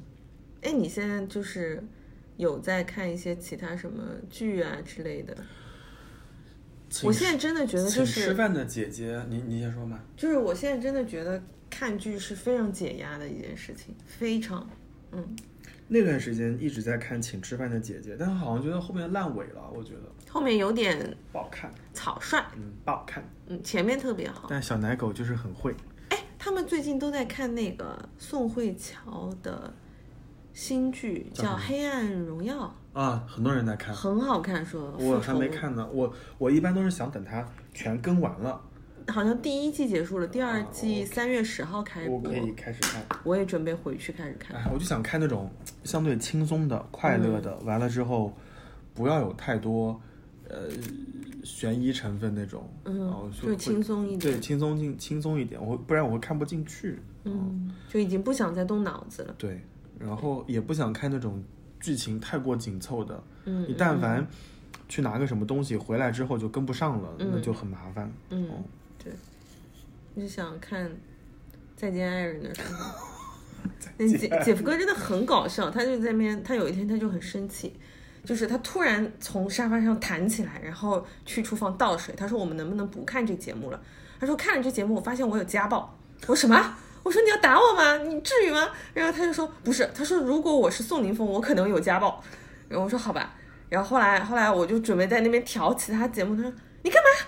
[0.63, 1.83] 哎，你现在就是
[2.37, 5.37] 有在看一些其他什么剧啊之类的？
[7.03, 9.99] 我现在真的觉得就是吃，饭的姐姐，你你先说嘛。
[10.17, 14.69] 就是我现在真的觉得看剧是非常解压的一件事情，非常，
[15.11, 15.37] 嗯，
[15.87, 23.23] 那段时间一直在看《请吃饭的姐姐》，但是好像觉得后面烂尾了，我觉得后面有点不好看，草率，嗯，不好看。
[23.47, 24.47] 嗯，前面特别好。
[24.49, 25.75] 但小奶狗就是很会，
[26.09, 29.73] 哎，他们最近都在看那个宋慧乔的
[30.53, 35.87] 新剧，叫《黑暗荣耀啊，很多人在看》，，很好看，说我还没看呢。
[35.93, 38.61] 我我一般都是想等它全更完了，
[39.09, 43.03] 好像第一季结束了，第二啊季我三月十号开播，我可以开始看。
[43.23, 44.57] 我也准备回去开始看。
[44.57, 45.51] 哎，我就想看那种
[45.85, 48.33] 相对轻松的、快乐的，完了之后
[48.95, 50.01] 不要有太多
[50.49, 50.69] 呃
[51.43, 56.99] 悬疑成分那种，嗯然后就会轻松一点对，轻松进轻松一点，我不然我会看不进去。
[57.25, 59.35] 嗯，就已经不想再动脑子了。
[59.39, 59.61] 对，
[59.99, 61.43] 然后也不想看那种
[61.81, 64.27] 剧情太过紧凑的，嗯，你但凡
[64.89, 68.11] 去拿个什么东西回来之后就跟不上了，那就很麻烦。
[68.31, 68.55] 嗯哦，
[69.05, 69.13] 对，
[70.17, 70.89] 就是想看
[71.77, 72.95] 《再见爱人》的时候。
[73.97, 77.79] 那姐姐夫哥真的很搞笑，他就在那边，他有一天他就很生气，
[78.25, 82.15] 就是他突然从沙发上弹起来，然后去厨房倒水。
[82.17, 83.81] 他说：“我们能不能不看这节目了？”
[84.21, 87.97] 他说：“看了这节目，我发现我有家暴。”我说：“什么？”我说：“你要打我吗？
[87.99, 92.23] 你至于吗？”然后他就说：“不是。”他说：“如果我是宋宁峰，我可能有家暴。”
[92.69, 93.35] 然后我说：“好吧。”
[93.71, 96.53] 然后后来后来我就准备在那边调其他节目，他说
[96.83, 97.27] 你干嘛？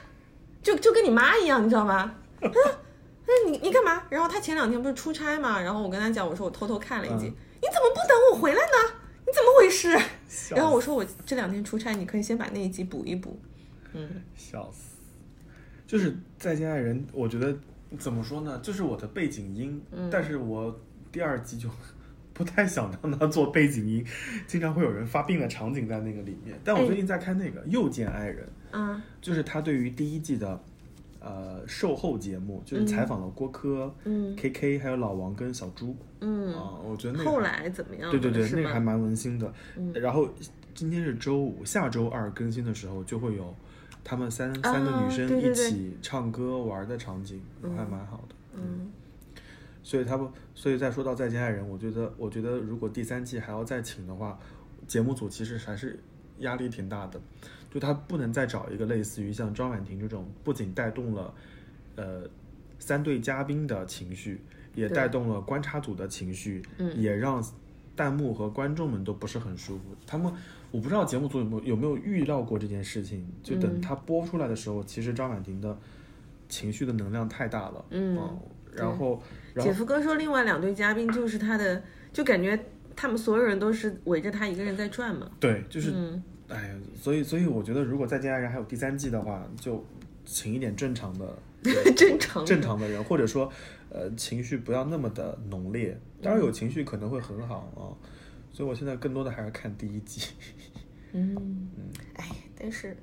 [0.66, 2.12] 就就跟你妈一样，你知道吗？
[2.40, 2.60] 他说
[3.24, 4.02] 那你你干嘛？
[4.10, 8.94] 然后他前两天不是出差嘛，然后我跟他讲，我说我偷偷看了一集，你怎么不等我回来呢？
[9.24, 9.96] 你怎么回事？
[10.56, 13.38] 然后我说我这两天出差，你可以先把那一集补一补。
[13.92, 14.96] 嗯笑死！
[15.86, 17.56] 就是再见爱人，我觉得
[17.96, 20.76] 怎么说呢，就是我的背景音，但是我
[21.12, 21.68] 第二季就
[22.34, 24.04] 不太想让它做背景音，
[24.48, 26.58] 经常会有人发病的场景在那个里面。
[26.64, 28.44] 但我最近在看那个《又见爱人》，
[28.76, 29.02] 嗯。
[29.20, 30.60] 就是他对于第一季的
[31.20, 34.36] 呃售后节目，就是采访了郭柯、嗯。
[34.36, 35.96] KK 还有老王跟小猪。
[36.20, 38.10] 嗯，啊，我觉得那个后来怎么样？
[38.10, 39.52] 对对对，那个还蛮温馨的。
[39.76, 39.92] 嗯。
[39.94, 40.28] 然后
[40.74, 43.54] 今天是周五，下周二更新的时候就会有
[44.04, 48.34] 他们三、三个女生一起唱歌玩的场景，还蛮好的。
[48.54, 48.92] 嗯。
[49.82, 54.36] 所以他们，所以再说到《再见爱人》，我觉得，我觉得如果第三季还要再请的话，
[54.88, 55.96] 节目组其实还是
[56.38, 57.20] 压力挺大的，
[57.76, 61.34] 就他不能再找一个类似于像张婉婷这种，不仅带动了
[61.94, 62.22] 呃
[62.78, 64.40] 三对嘉宾的情绪，
[64.74, 67.44] 也带动了观察组的情绪，嗯也让
[67.94, 69.94] 弹幕和观众们都不是很舒服。
[70.06, 70.32] 他们
[70.70, 75.78] 我不知道节目组有没有有没有预料过这件事情，就等嗯他播出来的时候，其实张婉婷的
[76.48, 78.38] 情绪的能量太大了，嗯哦
[78.74, 79.22] 然后
[79.58, 82.58] 姐夫哥说，另外两对嘉宾就是他的，就感觉
[82.94, 85.30] 他们所有人都是围着他一个人在转嘛。
[85.38, 89.84] 对，就是嗯哎呀，所以所以我觉得，如果再见爱人还有第三季的话，就
[90.24, 91.38] 请一点正常的
[91.96, 93.50] 正常正常的人，或者说
[93.90, 95.98] 呃情绪不要那么的浓烈。
[96.22, 97.90] 当然有情绪可能会很好啊，
[98.52, 100.30] 所以我现在更多的还是看第一季。
[101.12, 101.68] 嗯，
[102.14, 102.28] 哎，
[102.58, 102.96] 但是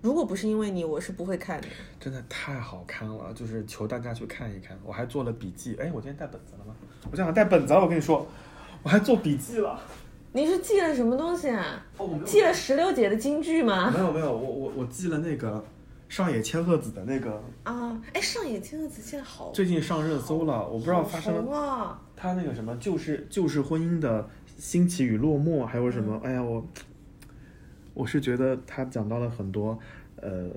[0.00, 1.66] 如果不是因为你，我是不会看的。
[1.98, 4.78] 真的太好看了，就是求大家去看一看。
[4.84, 6.74] 我还做了笔记，哎，我今天带本子了吗？
[7.10, 8.26] 我想想带本子了，我跟你说，
[8.82, 9.80] 我还做笔记了。
[10.32, 11.84] 你是记了什么东西啊？
[11.96, 13.90] 哦，我记了石榴姐的金句吗？
[13.90, 15.64] 没有没有，我我我记了那个
[16.08, 22.00] 上野千鹤子的那个，啊，哎，上野千鹤子现在好，最近上热搜了，我不知道发生了！
[22.14, 26.20] 他那个什么就是就是婚姻的兴起与落寞，还有什么？
[26.22, 26.64] 哎呀，我
[27.94, 29.78] 我是觉得他讲到了很多
[30.16, 30.50] 呃，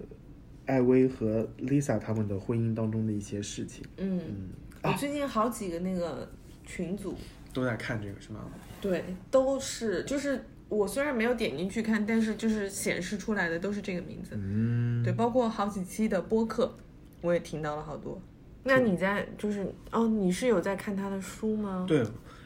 [0.65, 4.49] 艾薇和 Lisa 他们的婚姻当中的一些事情，嗯，嗯，
[4.83, 6.29] 我最近好几个那个
[6.65, 7.15] 群组，
[7.53, 8.41] 都在看这个是吗？
[8.81, 14.31] 对，都是就是我虽然没有点进去看，但是就是显示出来的都是这个名字。
[14.35, 16.75] 嗯，对，包括好几期的播客，
[17.21, 18.19] 我也听到了好多。
[18.63, 21.85] 那你在就是哦，你是有在看他的书吗？
[21.87, 22.03] 对，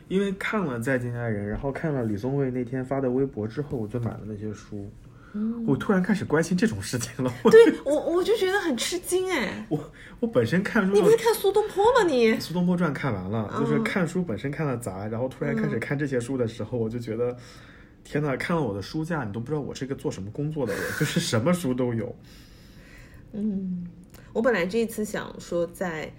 [0.08, 4.90] 因为看了《再见爱人》，然后看了李松蔚那天发的微博之后，我就买了那些书。
[5.66, 7.34] 我突然开始关心这种事情了。
[7.44, 12.30] 我对我我就觉得很吃惊哎，我我本身看书你不是看苏东坡吗你？
[12.40, 17.36] 《苏东坡传》看完了，就是嗯看书本身看的杂，然后突然开始看这些书的时候，我就觉得，
[18.04, 22.16] 天呐，看了我的书架，你都不知道我是一个做什么工作的人，就是什么书都有。
[23.34, 23.86] 嗯，
[24.32, 26.10] 我本来这一次想说在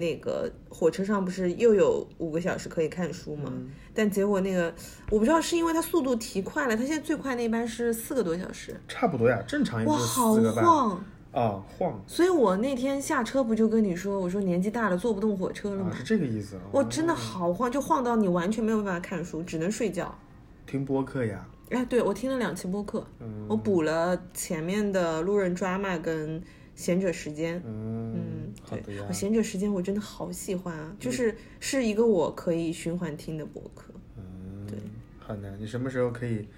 [0.00, 3.52] 那个火车上不是又有五个小时可以看书吗？
[3.94, 4.74] 但结果那个
[5.10, 11.04] 我不知道是因为它速度提快了，它现在最快那班是四个多小时，差不多呀，正常也就哇，好四个半晃！
[11.32, 15.96] 啊，晃所以我那天下车不就跟你说，我说年纪大了坐不动火车了吗啊，？
[15.96, 16.62] 是这个意思啊。
[16.72, 20.12] 我真的好晃，就晃到你完全没有办法看书，只能睡觉。
[20.66, 26.42] 听播客呀，哎，对我听了两期播客，嗯我补了前面的路人 drama 跟
[26.80, 27.62] 贤者时间。
[27.66, 33.92] 嗯嗯，对我贤者时间我真的好喜欢啊，就是是一个我可以循环听的博客。
[34.16, 34.78] 嗯，对，
[35.18, 36.48] 好的，你什么时候可以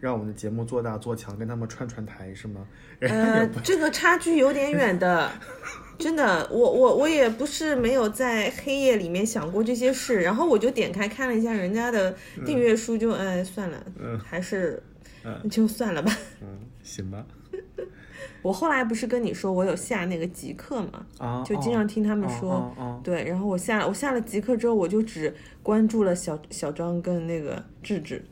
[0.00, 2.66] 让我们的节目做大做强，跟他们串串台是吗？
[3.00, 5.30] 呃，这个差距有点远的，
[5.98, 12.16] 真的，我我我也不是没有在黑夜里面想过这些事，然后我就点开看了一下人家的
[12.46, 14.82] 订阅数，就哎算了，嗯还是
[15.22, 16.10] 嗯就算了吧。
[16.40, 17.26] 嗯，行吧。
[18.46, 22.72] 我后来不是跟你说我有下那个极客嘛，啊，就经常听他们说，
[23.02, 25.34] 对，然后我下我下了极客之后，我就只
[25.64, 28.24] 关注了小小张跟那个智智，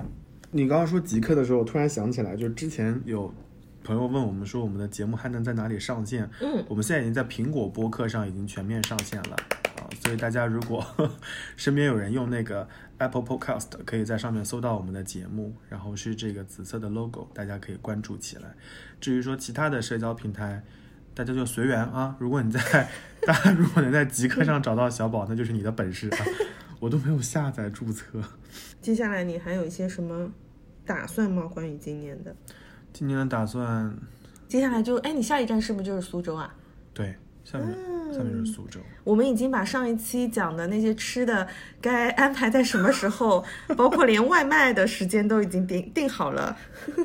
[0.52, 3.34] 你刚刚说极客的时候，我突然想起来，就是之前有
[3.82, 6.30] 朋友问我们说，我们的节目还能在哪里上线？
[6.40, 9.36] 嗯，我们现在已经在苹果播客上已经全面上线了
[9.78, 10.86] 啊，所以大家如果
[11.56, 12.68] 身边有人用那个
[13.04, 18.54] Apple Podcast，可以在上面搜到我们的节目，然后是这个紫色的 logo，大家可以关注起来。
[19.00, 20.62] 至于说其他的社交平台，
[21.14, 22.16] 大家就随缘啊。
[22.18, 22.88] 如果你在
[23.26, 26.18] 大家如果能在极客上找到小宝，那就是你的本事啊。
[26.80, 28.20] 我都没有下载注册。
[28.82, 30.30] 接下来你还有一些什么
[30.84, 31.44] 打算吗？
[31.44, 32.34] 关于今年的？
[32.92, 33.96] 今年的打算，
[34.48, 36.54] 接下来就哎，你下一站是不是就是苏州啊？
[36.92, 37.68] 对，下面、
[38.16, 38.80] 下面是苏州。
[39.02, 41.46] 我们已经把上一期讲的那些吃的
[41.80, 43.44] 该安排在什么时候，
[43.76, 46.56] 包括连外卖的时间都已经定定好了。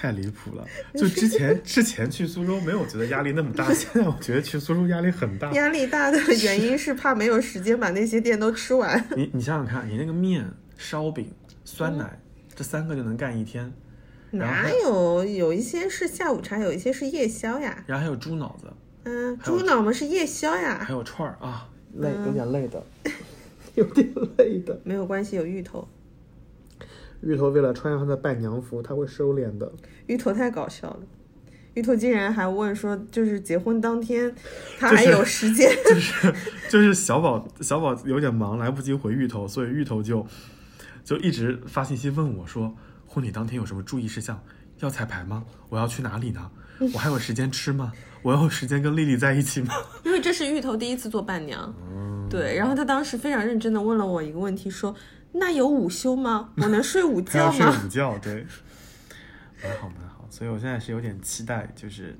[0.00, 0.64] 太离谱了！
[0.94, 5.50] 就之前之前去苏州没有觉得压力那么大，现在我觉得去苏州压力很大。
[5.54, 9.04] 压力大的原因是怕没有时间把那些店都吃完。
[9.16, 11.28] 你你想想看，你那个面、烧饼、
[11.64, 12.16] 酸奶、
[12.54, 13.72] 这三个就能干一天，
[14.30, 15.24] 哪有？
[15.24, 17.82] 有一些是下午茶，有一些是夜宵呀。
[17.84, 18.72] 然后还有猪脑子，
[19.08, 20.92] 嗯，猪脑嘛是夜宵呀还。
[20.92, 22.82] 有串儿啊，累有点累的，
[23.74, 24.06] 有点
[24.36, 24.78] 累的。
[24.84, 25.88] 没有关系，有芋头。
[27.22, 29.72] 芋头为了穿上他的伴娘服，他会收敛的。
[30.06, 31.00] 芋头太搞笑了。
[31.72, 34.34] 芋头竟然还问说，就是结婚当天，
[34.78, 35.70] 他还有时间。
[35.88, 36.34] 就是
[36.68, 40.26] 就是小宝小宝有点忙，来不及回芋头，所以芋头就
[41.02, 42.74] 就一直发信息问我说，
[43.06, 44.42] 婚礼当天有什么注意事项？
[44.80, 45.44] 要彩排吗？
[45.70, 46.50] 我要去哪里呢？
[46.94, 47.92] 我还有时间吃吗？
[48.22, 49.74] 我有时间跟丽丽在一起吗？
[50.04, 54.94] 因为这是芋头第一次做伴娘，嗯对，然后他当时非常认真的问了我一个问题，说
[55.32, 56.50] ：“那有午休吗？
[56.56, 58.46] 我能睡午觉要睡觉吗午觉，对，
[59.62, 60.26] 蛮好蛮好。
[60.30, 62.14] 所以我现在是有点期待，就是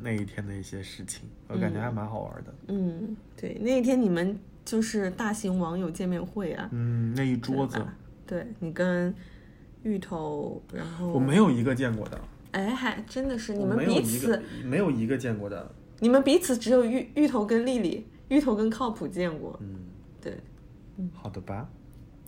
[0.00, 7.84] 那一天的一些事情，我感觉还蛮好玩的。？”嗯，对，那一天你们就是大型网友见面会啊，嗯，那一桌子
[8.26, 9.12] 对对你跟
[9.82, 12.20] 芋头，然后我没有一个见过的，
[12.58, 15.70] 哎，还真的是你们彼此，没有一个见过的。
[16.00, 19.76] 你们彼此只有芋芋头跟丽丽，芋头跟靠谱见过，嗯，
[20.20, 20.36] 对，
[20.96, 21.68] 嗯好的吧。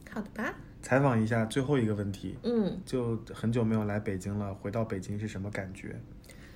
[0.09, 0.55] 好的吧？
[0.83, 5.97] 采访一下最后一个问题，嗯，就很久没有来北京了，回到北京是什么感觉？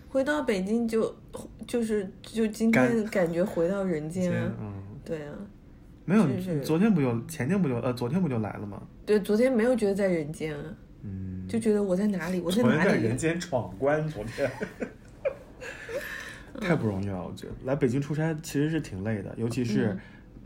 [0.08, 1.12] 回到北京就
[1.66, 5.34] 就是就今天感觉回到人间啊，嗯，对啊，
[6.04, 8.80] 没有，是是昨天不就前天不就呃昨天不就来了吗？
[9.04, 10.62] 对，昨天没有觉得在人间啊，
[11.04, 12.90] 嗯，就觉得我在哪里，我在哪里。
[12.90, 13.16] 在人？
[13.16, 14.50] 间闯关，昨天。
[16.60, 17.52] 太不容易了，我觉得。
[17.64, 19.96] 来北京出差其实是挺累的，尤其是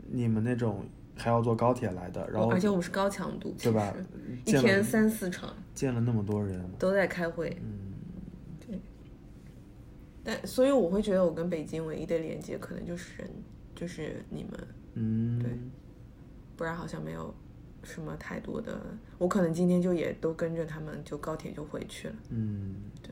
[0.07, 0.83] 你们那种
[1.15, 3.93] 还要坐高铁来的，然后而且我们是高强度，对吧？
[4.45, 7.93] 一天三四场见了那么多人，都在开会，嗯，
[8.67, 8.79] 对。
[10.23, 13.29] 但所以我会觉得我跟北京唯一的连接可能就是人，
[13.75, 15.51] 就是你们，嗯，对。
[16.57, 17.33] 不然好像没有
[17.83, 18.79] 什么太多的。
[19.17, 22.13] 我可能今天就也都跟着他们，就高铁就回去了。
[22.29, 23.11] 嗯，对。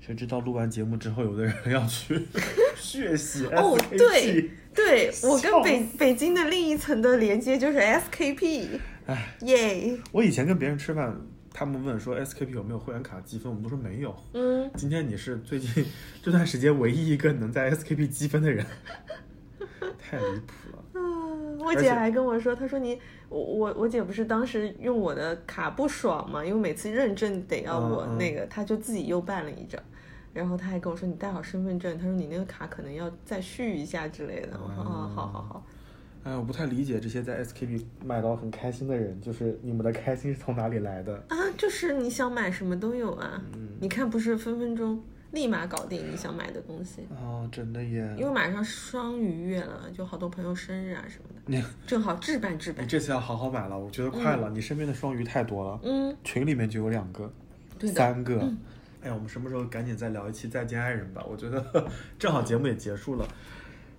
[0.00, 2.18] 谁知道录完节目之后，有的人要去
[2.76, 11.14] 血洗哦对对我跟北北京的另一层的连接就是 SKP，哎，耶，我以前跟别人吃饭，
[11.52, 14.16] 他们问说 SKP 有没有会员卡积分，我们都说没有。
[14.32, 15.84] 嗯，今天你是最近
[16.22, 18.64] 这段时间唯一一个能在 SKP 积分的人，
[19.98, 20.54] 太离谱
[21.58, 22.98] 我姐还跟我说，她说你
[23.28, 29.80] 我我我姐不是当时用我的卡不爽嘛，因为每次认证得要我那个，她就自己又办了一张。
[30.32, 34.58] 然后她还跟我说，你带好身份证，她说你那个卡可能要再续一下之类的。
[34.62, 35.66] 我说啊，好好好，
[36.22, 41.14] 哎，我不太理解这些在 SKP 买到很开心的人，就是你们的开心是从哪里来的？
[41.28, 43.42] 啊，就是你想买什么都有啊。
[43.54, 45.02] 嗯你看，不是分分钟
[45.32, 47.06] 立马搞定你想买的东西。
[47.10, 48.14] 哦，真的耶！
[48.18, 52.88] 因为马上双鱼月了，就好多朋友生日啊什么的，你正好置办置办你。
[52.88, 54.50] 这次要好好买了，我觉得快了。
[54.50, 57.30] 你身边的双鱼太多了，嗯，群里面就有两个、
[57.78, 57.90] 对。
[57.90, 58.40] 三个。
[59.00, 61.24] 哎呀，我们什么时候赶紧再聊一期《再见爱人》吧？
[61.30, 63.26] 我觉得 正好节目也结束了。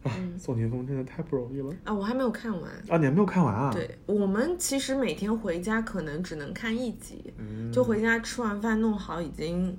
[0.03, 2.71] 啊，宋霆锋真的太不容易了啊，我还没有看完。
[2.89, 2.97] 啊！
[2.97, 9.77] 你还没有看完啊？，对我们其实每天回家可能只能看一集，嗯，就回家吃完饭弄好已经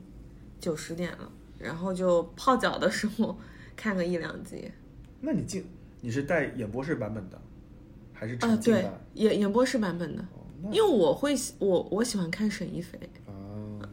[0.59, 1.30] 九十点了，
[1.61, 3.36] 然后就泡脚的时候
[3.76, 4.70] 看个一两集。
[5.20, 5.64] 那你进
[6.00, 7.40] 你是带演播室版本的，
[8.12, 13.32] 还是啊，对沉浸的？，演演播室版本的，哦，因为我会喜我我喜欢看沈一菲啊，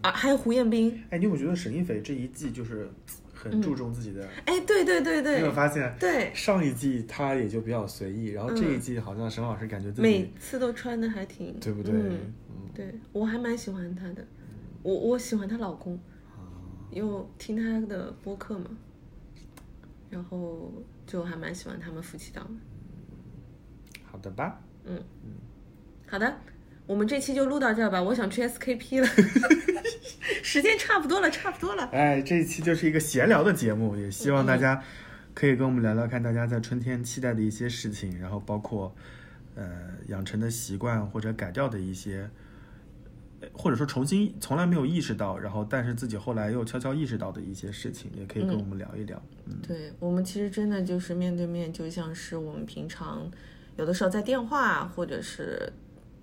[0.03, 1.03] 啊，还有胡彦斌。
[1.09, 2.89] 哎，你有没有觉得沈一菲这一季就是
[3.33, 4.25] 很注重自己的？
[4.45, 5.93] 哎，对对对对你有没有发现？
[5.99, 11.93] 对，上一季她也就比较随意，然后这一季好像沈老师感觉自每次都穿的还挺对不对？
[11.93, 12.17] 嗯
[12.49, 14.25] 嗯对我还蛮喜欢她的，
[14.83, 15.99] 我我喜欢她老公，
[16.89, 18.65] 啊因为我听他的播客嘛，
[20.09, 20.71] 然后
[21.05, 23.99] 就还蛮喜欢他们夫妻档的。
[24.09, 24.59] 好的吧。
[24.85, 25.31] 嗯嗯
[26.09, 26.37] 好的，
[26.85, 29.07] 我们这期就录到这儿吧，我想去 SKP 了，
[30.41, 31.83] 时间差不多了，差不多了。
[31.87, 34.81] 哎，这一期就是一个闲聊的节目，也希望大家
[35.33, 38.95] 可以跟我们聊聊看大家在春天期待的一些事情，然后包括
[39.55, 42.29] 呃养成的习惯或者改掉的一些，呃
[43.53, 49.21] 或者说重新从来没有意识到，然后但是自己后来又悄悄意识到的一些事情，也可以跟我们聊一聊。
[49.45, 53.29] 嗯对我们其实真的就是面对面，就像是我们平常
[53.77, 55.71] 有的时候在电话或者是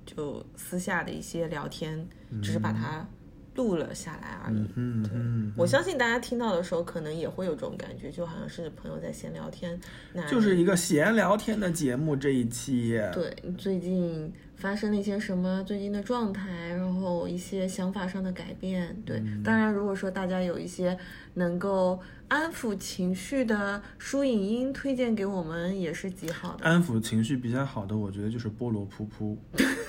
[0.05, 2.07] 就私下的一些聊天，
[2.43, 3.07] 只是把它
[3.55, 4.67] 录了下来而已。
[4.75, 9.81] 嗯嗯，我相信大家听到的时候，可能也会有这种感觉，就好像是朋友在闲聊天。
[10.13, 13.01] 那就是一个闲聊天的节目这一期。
[13.13, 18.97] 对最近发生了一些什么，最近的状态，然后一些想法上的改变。
[19.05, 20.97] 对，当然如果说大家有一些
[21.35, 26.65] 能够安抚情绪的书影音推荐给我们，也是极好的。
[26.65, 29.37] 安抚情绪比较好的，我觉得就是菠萝噗噗，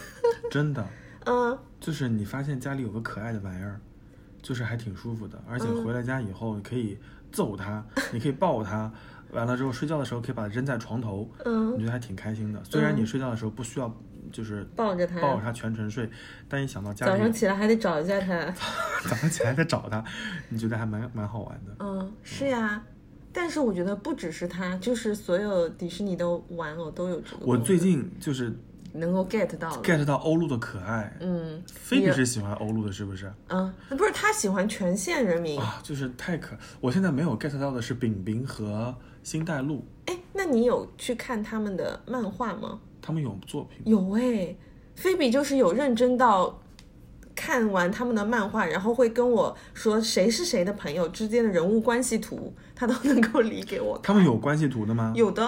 [0.51, 0.85] 真的。
[1.25, 3.79] 嗯，就是你发现家里有个可爱的玩意儿，
[4.41, 6.97] 就是还挺舒服的，而且回了家以后，你可以
[7.31, 8.91] 揍它， 你可以抱它，
[9.31, 12.63] 完了之后睡觉的时候可以把它扔在床头，嗯你觉得还挺开心的。
[12.63, 13.93] 虽然你睡觉的时候不需要
[14.31, 16.09] 就是抱着它抱着它全程睡，
[16.47, 18.45] 但一想到家里早上起来还得找一下它。
[19.09, 20.03] 早上起来再找它，
[20.49, 21.75] 你觉得还蛮蛮好玩的。
[21.79, 22.83] 嗯，是呀。
[23.37, 27.45] 但是我觉得不只是它，就是所有迪士尼的玩偶都有这个。
[27.45, 28.57] 我最近就是
[28.95, 29.81] 能够 get 到。
[29.81, 33.31] get 到欧陆的可爱，嗯菲比是喜欢欧陆的，是不是？
[33.49, 35.59] 嗯，不是他喜欢全县人民。
[35.59, 42.79] 啊，就是太可，我现在没有 get 到的是饼饼和星黛露，哎，那你有去看他们的漫画吗？
[43.01, 43.81] 他们有作品。
[43.85, 44.55] 有哎，
[44.95, 46.59] 菲比就是有认真到
[47.35, 53.99] 看完他们的漫画，然后会跟我说谁是谁的朋友之间的人物关系图，他都能够理给我。
[54.01, 55.11] 他们有关系图的吗？
[55.15, 55.45] 有的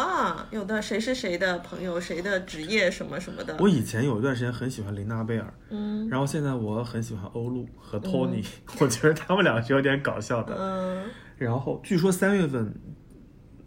[0.52, 3.56] 有的，谁是谁的朋友，谁的职业什么什么的。
[3.60, 8.44] 我以前有一段时间很喜欢琳娜贝尔，嗯然后现在我很喜欢欧陆和托尼，
[8.80, 10.56] 我觉得他们俩是有点搞笑的。
[10.60, 11.06] 嗯
[11.38, 12.74] 然后据说三月份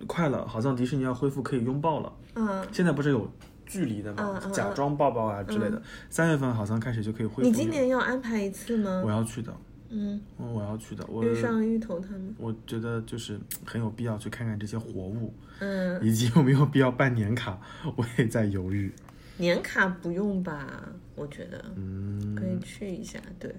[0.06, 2.12] 快了，好像迪士尼要恢复可以拥抱了。
[2.34, 3.30] 嗯，现在不是有
[3.70, 4.40] 距离的嘛？
[4.52, 5.80] 假装抱抱啊之类的。
[6.10, 7.48] 三、月份好像开始就可以恢复。
[7.48, 9.10] 你今年要安排一次吗我？
[9.10, 9.54] 要去的，
[9.90, 11.06] 嗯，嗯我要去的。
[11.06, 12.34] 我约上芋头他们。
[12.36, 17.60] 我觉得就是很有必要去看看这些活物，嗯，以及有没有必要办年卡，
[17.96, 18.90] 我也在犹豫。
[19.36, 20.88] 年卡不用吧？
[21.14, 23.18] 我觉得嗯，可以去一下。
[23.38, 23.54] 对，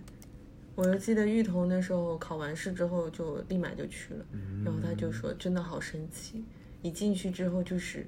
[0.76, 6.44] 我就记得芋头那时候考完试之后就立马就去了，嗯然后他就说真的好神奇，
[6.82, 8.06] 一进去之后就是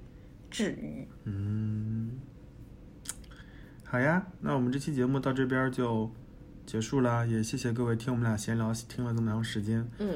[0.53, 1.07] 治愈。
[1.23, 2.11] 嗯，
[3.83, 6.11] 好呀，那我们这期节目到这边就
[6.63, 9.89] 结束了，也谢谢各位听我们俩闲聊听了这么长时间。
[9.97, 10.15] 嗯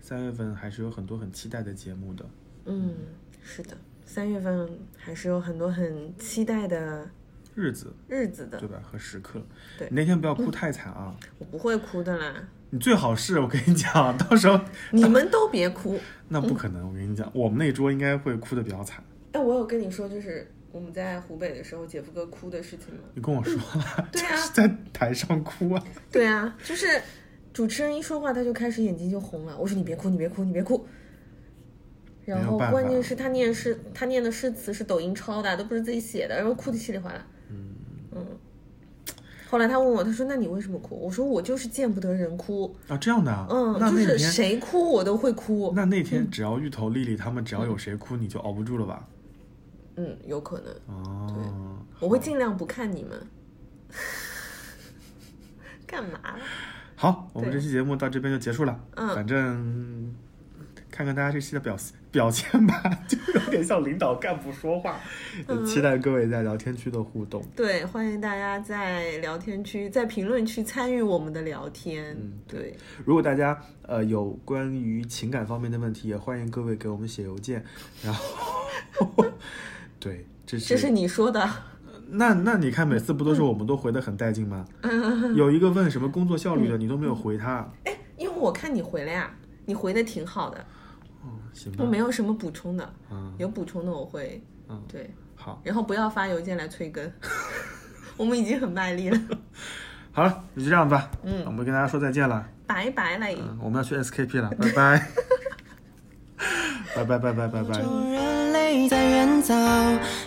[0.00, 2.24] 三月份还是有很多很期待的节目的。
[2.64, 2.94] 嗯，
[3.42, 7.08] 是的，三月份还是有很多很期待的
[7.54, 8.68] 日子，日子的对。
[8.68, 8.80] 吧？
[8.82, 9.40] 和时刻。
[9.78, 11.16] 对你那天不要哭太惨啊！
[11.38, 12.34] 我不会哭的啦，
[12.70, 14.60] 你最好是我跟你讲，到时候
[14.90, 15.98] 你们都别哭。
[16.28, 19.02] 那不可能，我跟你讲，我们那桌应该会哭的比较惨。
[19.36, 23.02] 哎，我有跟你说，就是我们在湖北的时候，姐夫哥哭的事情吗？
[23.14, 25.84] 你跟我说了，对啊 是在台上哭啊。
[26.10, 26.86] 对啊，就是
[27.52, 29.54] 主持人一说话，他就开始眼睛就红了。
[29.58, 30.86] 我说你别哭，你别哭，你别哭。
[32.24, 37.26] 然后关键是他念诗，他念的诗词是抖音抄的，都不是自己写的，然后哭的稀里哗啦。
[37.50, 38.26] 嗯
[39.48, 43.46] 后来他问我，他说：“那你为什么哭？”我说：“我就是见不得人哭，啊，这样的啊。
[43.48, 45.72] 嗯，就是那那天，谁哭我都会哭。
[45.76, 49.08] 那那天只要芋头、丽丽他们只要有谁哭，你就熬不住了吧？
[49.96, 53.26] 嗯，有可能，哦，我会尽量不看你们。
[55.86, 56.40] 干嘛了？
[56.96, 58.80] 好，我们这期节目到这边就结束了。
[58.96, 60.14] 嗯反正
[60.90, 61.76] 看看大家这期的表
[62.10, 64.98] 表现吧， 就有点像领导干部说话。
[65.46, 67.44] 嗯期待各位在聊天区的互动。
[67.54, 72.16] 对，欢迎大家在聊天区、在评论区参与我们的聊天。
[72.18, 72.74] 嗯对，
[73.04, 77.62] 如果大家呃有关于情感方面的问题，也欢迎各位给我们写邮件。
[78.02, 78.24] 然后，
[78.94, 78.95] 对，
[80.46, 81.48] 这是这是你说的。
[82.08, 84.64] 那那你看，每次不都是我们都回的很带劲吗？
[85.34, 87.68] 有一个问什么工作效率的，你都没有回他。
[87.84, 89.28] 哎，因为我看你回了呀，
[89.64, 90.64] 你回的挺好的，
[91.24, 97.10] 嗯行吧我，没有什么补充的，嗯，有补充的我会，嗯对，好，然后不要发邮件来催更，
[98.16, 99.20] 我们已经很卖力了，
[100.12, 101.10] 好了，那就这样吧。
[101.24, 102.48] 嗯我们跟大家说再见了。
[102.68, 103.26] 拜拜了。
[103.30, 105.08] 嗯，我们要去 SKP 了， 拜拜，
[106.94, 108.45] 拜拜拜拜拜拜。
[108.66, 109.54] 众人类在远走，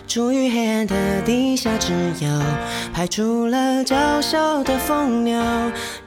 [0.08, 0.94] 处于黑暗的
[1.26, 2.42] 地下之友，
[2.92, 5.42] 排除了娇小的蜂鸟，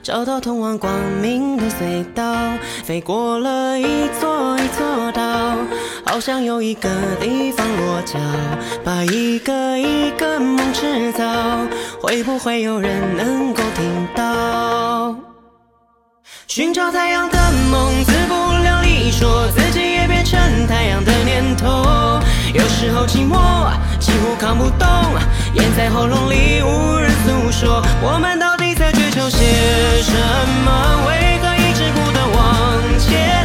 [0.02, 2.36] 找到通往光明的隧道，
[2.84, 5.58] 飞过了一座一座岛，
[6.06, 6.90] 好想有一个
[7.22, 8.18] 地方落脚，
[8.84, 11.24] 把一个一个梦制造，
[12.02, 15.16] 会不会有人能够听到？
[16.48, 17.38] 寻找太阳的
[17.72, 19.73] 梦，自不量力，说自
[20.34, 22.20] 趁太阳的念头。
[22.54, 23.70] 有时候寂寞，
[24.00, 24.88] 几乎扛不动，
[25.54, 27.84] 咽在喉咙里无人诉说。
[28.02, 29.38] 我们到底在追求些
[30.02, 30.12] 什
[30.66, 31.06] 么？
[31.08, 33.43] 为何一直不断往前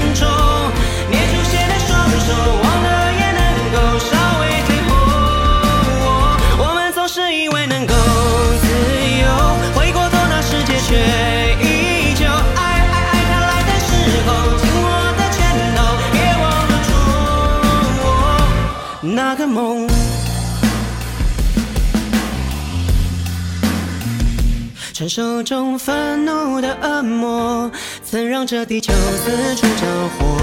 [24.99, 27.71] 传说中愤怒的恶魔
[28.03, 29.87] 曾让这地球四处着
[30.19, 30.37] 火，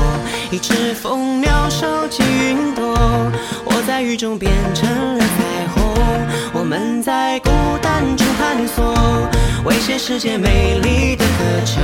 [0.49, 2.95] 一只蜂鸟收集云朵，
[3.65, 5.83] 我在雨中变成了彩虹。
[6.53, 7.49] 我们在孤
[7.81, 8.95] 单中探索，
[9.65, 11.81] 为些世界美丽的渴求。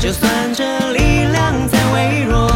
[0.00, 2.50] 就算这力量再微弱，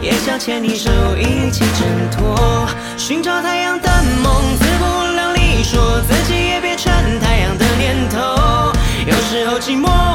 [0.00, 2.66] 也想牵你手一起挣脱。
[2.96, 3.90] 寻找太阳的
[4.22, 6.45] 梦，自不量力说自己。
[9.58, 10.05] 寂寞。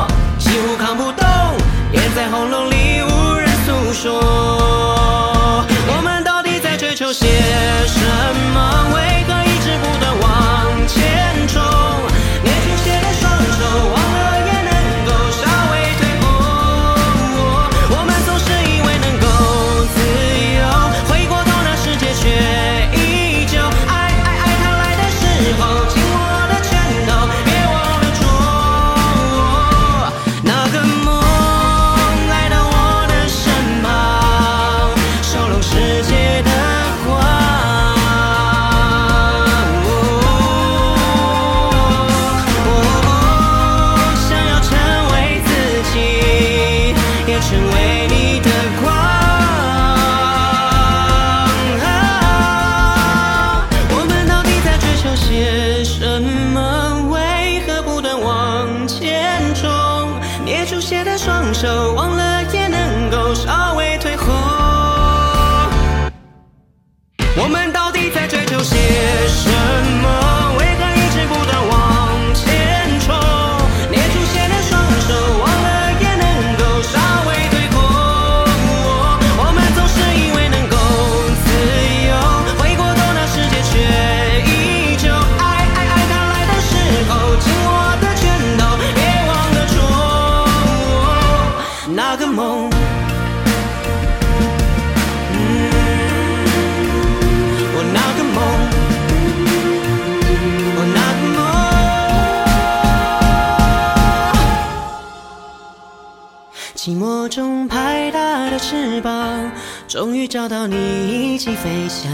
[110.31, 112.09] 找到你一起飞翔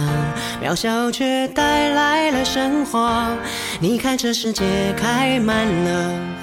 [0.59, 3.30] 渺小却带来了神话
[3.80, 4.63] 你看这世界
[4.97, 6.36] 开满了